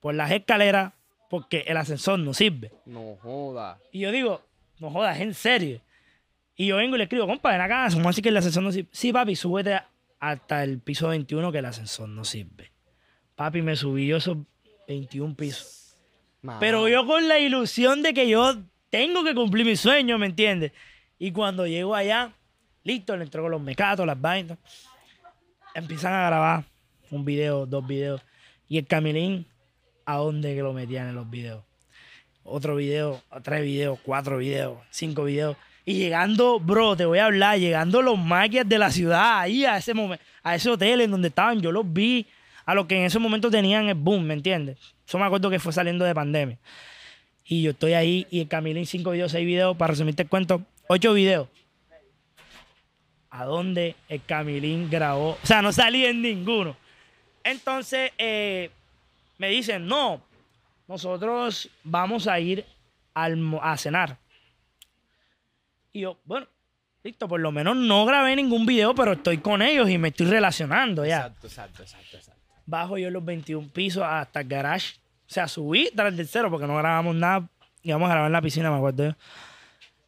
[0.06, 0.93] por las escaleras
[1.32, 2.72] porque el ascensor no sirve.
[2.86, 3.80] No joda.
[3.91, 4.39] Y yo digo,
[4.78, 5.82] no jodas, en serio.
[6.56, 8.72] Y yo vengo y le escribo, compa, ven acá, somos así que el ascensor no
[8.72, 8.88] sirve.
[8.91, 9.82] Sí, papi, súbete
[10.20, 12.72] hasta el piso 21 que el ascensor no sirve.
[13.36, 14.38] Papi, me subí yo esos
[14.88, 15.97] 21 pisos.
[16.60, 18.58] Pero yo con la ilusión de que yo
[18.91, 20.72] tengo que cumplir mi sueño, ¿me entiendes?
[21.18, 22.32] Y cuando llego allá,
[22.84, 24.60] listo, le entrego los mecatos, las vainas.
[25.74, 26.64] Empiezan a grabar
[27.10, 28.22] un video, dos videos.
[28.70, 29.47] Y el Camilín,
[30.06, 31.64] ¿a dónde que lo metían en los videos?
[32.43, 35.58] Otro video, tres videos, cuatro videos, cinco videos.
[35.84, 39.78] Y llegando, bro, te voy a hablar, llegando los maquias de la ciudad, ahí a
[39.78, 42.26] ese momento, a ese hotel en donde estaban, yo los vi,
[42.66, 44.78] a los que en ese momento tenían el boom, ¿me entiendes?
[45.08, 46.58] Eso me acuerdo que fue saliendo de pandemia.
[47.45, 50.64] Y yo estoy ahí y el Camilín, cinco videos, seis videos, para resumirte el cuento,
[50.88, 51.47] ocho videos.
[53.30, 55.32] ¿A dónde el Camilín grabó?
[55.32, 56.76] O sea, no salí en ninguno.
[57.43, 58.72] Entonces, eh,
[59.38, 60.22] me dicen, no,
[60.88, 62.66] nosotros vamos a ir
[63.14, 64.18] al- a cenar.
[65.94, 66.48] Y yo, bueno,
[67.04, 70.28] listo, por lo menos no grabé ningún video, pero estoy con ellos y me estoy
[70.28, 71.18] relacionando ya.
[71.28, 72.42] Exacto, exacto, exacto, exacto.
[72.66, 74.96] Bajo yo los 21 pisos hasta el garage.
[75.28, 77.48] O sea, subí tras el tercero porque no grabamos nada.
[77.84, 79.16] Íbamos a grabar en la piscina, me acuerdo yo.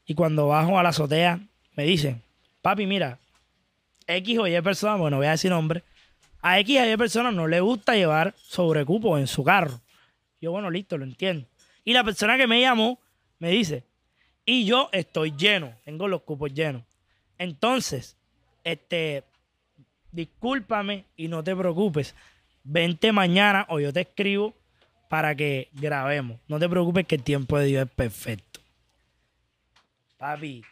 [0.05, 1.39] Y cuando bajo a la azotea,
[1.75, 2.21] me dicen,
[2.61, 3.19] papi, mira,
[4.07, 5.83] X o Y personas, bueno, voy a decir nombre,
[6.41, 9.79] a X o Y personas no le gusta llevar sobrecupo en su carro.
[10.39, 11.47] Yo, bueno, listo, lo entiendo.
[11.83, 12.99] Y la persona que me llamó
[13.39, 13.83] me dice,
[14.45, 16.83] y yo estoy lleno, tengo los cupos llenos.
[17.37, 18.15] Entonces,
[18.63, 19.23] este,
[20.11, 22.15] discúlpame y no te preocupes.
[22.63, 24.53] Vente mañana o yo te escribo
[25.09, 26.39] para que grabemos.
[26.47, 28.59] No te preocupes que el tiempo de Dios es perfecto.
[30.17, 30.63] Papi,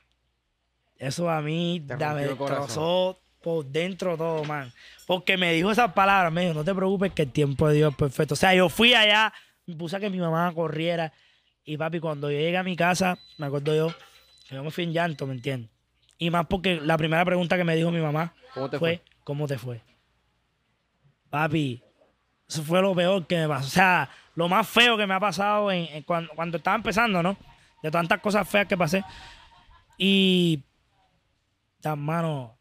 [0.97, 2.26] eso a mí da- me
[2.57, 4.74] destrozó por dentro todo, man.
[5.06, 7.91] Porque me dijo esas palabras, me dijo, no te preocupes que el tiempo de Dios
[7.91, 8.34] es perfecto.
[8.34, 9.32] O sea, yo fui allá,
[9.68, 11.14] me puse a que mi mamá corriera.
[11.64, 13.93] Y papi, cuando yo llegué a mi casa, me acuerdo yo,
[14.50, 15.70] que yo me fui en llanto, ¿me entiendes?
[16.18, 19.16] Y más porque la primera pregunta que me dijo mi mamá ¿Cómo te fue, fue?
[19.24, 19.82] ¿cómo te fue?
[21.30, 21.84] Papi,
[22.50, 23.68] eso fue lo peor que me pasó.
[23.68, 27.22] O sea, lo más feo que me ha pasado en, en cuando, cuando estaba empezando,
[27.22, 27.38] ¿no?
[27.84, 29.04] De tantas cosas feas que pasé.
[30.00, 30.64] Y,
[31.80, 32.56] tan mano,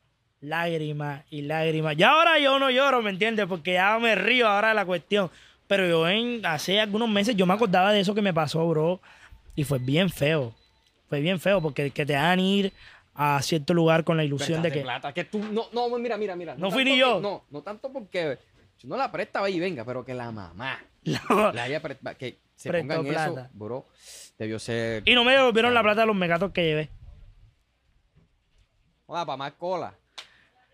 [0.45, 1.97] lágrimas y lágrimas.
[1.97, 3.47] Ya ahora yo no lloro, ¿me entiendes?
[3.47, 5.31] Porque ya me río ahora de la cuestión.
[5.67, 9.01] Pero yo en, hace algunos meses yo me acordaba de eso que me pasó, bro.
[9.57, 10.55] Y fue bien feo.
[11.09, 12.73] Fue bien feo porque que te hagan ir
[13.15, 14.81] a cierto lugar con la ilusión de que...
[14.81, 16.55] plata, que tú, no, no, mira, mira, mira.
[16.57, 17.17] No fui ni yo.
[17.17, 18.39] que- no, no tanto porque
[18.77, 21.53] si no la presta, vaya y venga, pero que la mamá No.
[21.53, 21.81] la haya
[22.19, 23.51] que se Prestó ponga en eso, plata.
[23.53, 23.87] bro,
[24.39, 25.03] debió ser...
[25.07, 26.89] Y no me devolvieron la plata de los megatos que llevé.
[29.07, 29.95] Joda, para más cola.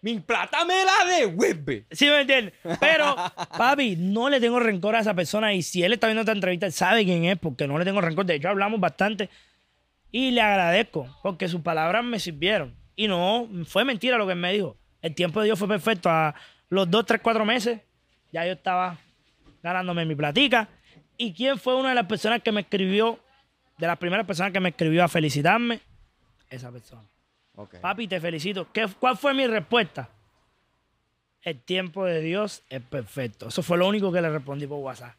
[0.03, 1.85] Mi plata me la devuelve.
[1.91, 2.55] ¿Sí me entiendes?
[2.81, 3.15] Pero,
[3.59, 5.53] papi, no le tengo rencor a esa persona.
[5.53, 8.01] Y si él está viendo esta entrevista, él sabe quién es, porque no le tengo
[8.01, 8.25] rencor.
[8.25, 9.29] De hecho, hablamos bastante.
[10.11, 12.75] Y le agradezco, porque sus palabras me sirvieron.
[12.97, 14.77] Y no, fue mentira lo que él me dijo.
[15.03, 16.09] El tiempo de Dios fue perfecto.
[16.11, 16.35] A
[16.69, 17.81] los dos, tres, cuatro meses,
[18.33, 18.99] ya yo estaba
[19.63, 20.69] ganándome mi platica.
[21.17, 23.19] ¿Y quién fue una de las personas que me escribió,
[23.79, 25.81] de las primeras personas que me escribió a felicitarme?
[26.49, 27.03] Esa persona.
[27.81, 28.69] Papi, te felicito.
[28.73, 30.09] ¿Qué, ¿Cuál fue mi respuesta?
[31.43, 33.49] El tiempo de Dios es perfecto.
[33.49, 35.15] Eso fue lo único que le respondí por WhatsApp.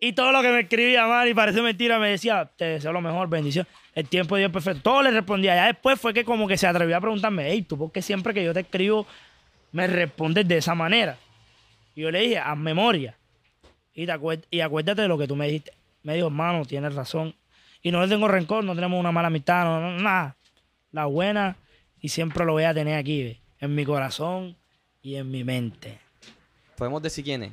[0.00, 3.00] Y todo lo que me escribía, man, y parece mentira, me decía, te deseo lo
[3.02, 3.66] mejor, bendición.
[3.94, 4.82] El tiempo de Dios es perfecto.
[4.82, 5.54] Todo le respondía.
[5.54, 8.32] Ya después fue que como que se atrevió a preguntarme, hey, ¿tú por qué siempre
[8.32, 9.06] que yo te escribo
[9.72, 11.18] me respondes de esa manera?
[11.94, 13.16] Y yo le dije, haz memoria.
[13.92, 15.72] Y, te acuer- y acuérdate de lo que tú me dijiste.
[16.02, 17.34] Me dijo, hermano, tienes razón.
[17.82, 20.34] Y no le tengo rencor, no tenemos una mala amistad, no, no, nada.
[20.92, 21.56] La buena,
[22.00, 24.56] y siempre lo voy a tener aquí, ve, en mi corazón
[25.02, 25.98] y en mi mente.
[26.76, 27.52] Podemos decir quién es.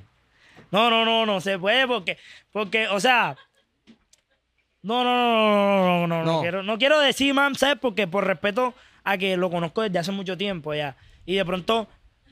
[0.71, 2.17] No, no, no, no se puede porque,
[2.51, 3.37] porque, o sea,
[4.81, 6.33] no, no, no, no, no, no, no, No.
[6.33, 7.77] no quiero, no quiero decir, mam, ¿sabes?
[7.79, 8.73] Porque por respeto
[9.03, 10.95] a que lo conozco desde hace mucho tiempo ya.
[11.25, 11.87] Y de pronto,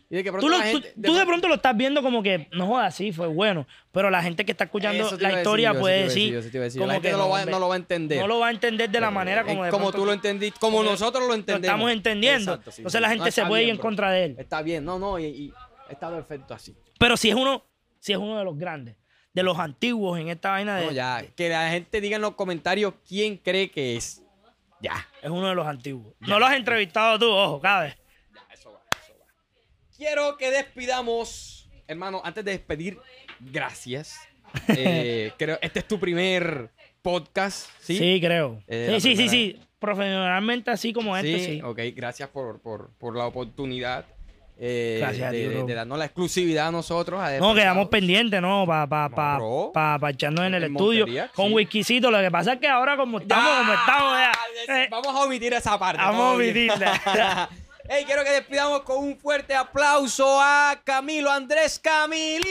[0.10, 2.02] Y de que pronto tú, lo- la tú- gente- tú de pronto lo estás viendo
[2.04, 3.66] como que, no jodas, sí, fue bueno.
[3.92, 7.12] Pero la gente que está escuchando la historia decir puede decir, como La gente que
[7.14, 8.20] no lo, va, hombre, no lo va a entender.
[8.22, 10.14] no lo va a entender de la Eh, manera como de como pronto tú lo
[10.14, 11.66] entendiste, como nosotros lo lo entendemos.
[11.76, 12.52] estamos entendiendo.
[12.52, 13.02] Exacto, sí, Entonces sí.
[13.02, 14.36] la gente se puede ir en contra de él.
[14.38, 15.54] Está bien, no, no, y, y
[15.90, 16.76] está perfecto así.
[17.00, 17.66] Pero si es uno,
[18.00, 18.96] si es uno de los grandes,
[19.34, 20.86] de los antiguos en esta vaina de.
[20.86, 24.22] No, ya, que la gente diga en los comentarios quién cree que es.
[24.82, 24.94] Ya.
[25.24, 26.14] Es uno de los antiguos.
[26.20, 27.96] No lo has entrevistado tú, ojo, cada vez.
[28.34, 29.26] Ya, eso va, eso va.
[29.98, 32.98] Quiero que despidamos, hermano, antes de despedir,
[33.40, 34.20] gracias.
[34.70, 36.70] Eh, creo, este es tu primer
[37.02, 37.98] podcast, ¿sí?
[37.98, 38.64] Sí, creo.
[38.68, 39.60] Eh, sí, sí, sí, sí.
[39.80, 41.62] Profesionalmente así como este, sí.
[41.62, 44.06] ok, gracias por, por, por la oportunidad
[44.58, 45.66] eh, Gracias a de, ti, de- bro.
[45.66, 47.20] de darnos la exclusividad a nosotros.
[47.20, 48.66] a No, quedamos pendientes, ¿no?
[48.66, 49.72] Para pa, No, pa, bro.
[49.74, 51.54] pa, pa echarnos en el estudio con sí.
[51.54, 52.10] whiskycito.
[52.10, 54.14] Lo que pasa es que ahora como estamos, como estamos
[54.68, 54.84] ya.
[54.84, 56.02] eh, Vamos a omitir esa parte.
[56.02, 57.50] Vamos a omitirla.
[57.88, 62.42] Hey, quiero que despidamos con un fuerte aplauso a Camilo Andrés Camilín.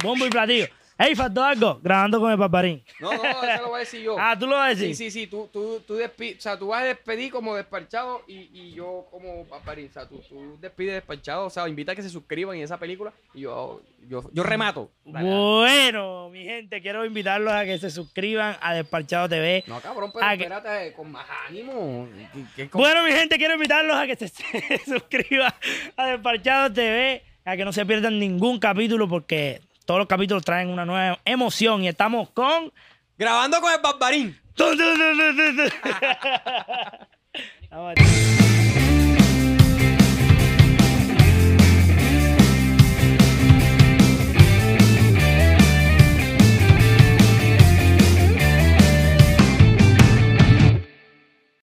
[0.00, 0.68] bombo y platillo.
[1.06, 2.82] Ey, faltó algo, grabando con el barbarín.
[3.00, 4.16] No, no, eso lo voy a decir yo.
[4.26, 4.94] Ah, tú lo vas a decir.
[4.96, 8.22] Sí, sí, sí, tú, tú, tú, despi- o sea, tú vas a despedir como despachado
[8.26, 9.88] y, y yo como paparín.
[9.88, 12.78] O sea, tú, tú despides despachado, o sea, invita a que se suscriban en esa
[12.78, 14.90] película y yo, yo, yo remato.
[15.04, 19.64] Bueno, mi gente, quiero invitarlos a que se suscriban a Despachado TV.
[19.66, 22.08] No, cabrón, pero que- espérate, con más ánimo.
[22.56, 25.52] ¿Qué- qué- Bueno, mi gente, quiero invitarlos a que se, se suscriban
[25.96, 30.68] a Despachado TV, a que no se pierdan ningún capítulo porque todos los capítulos traen
[30.68, 32.72] una nueva emoción y estamos con...
[33.16, 34.36] Grabando con el barbarín.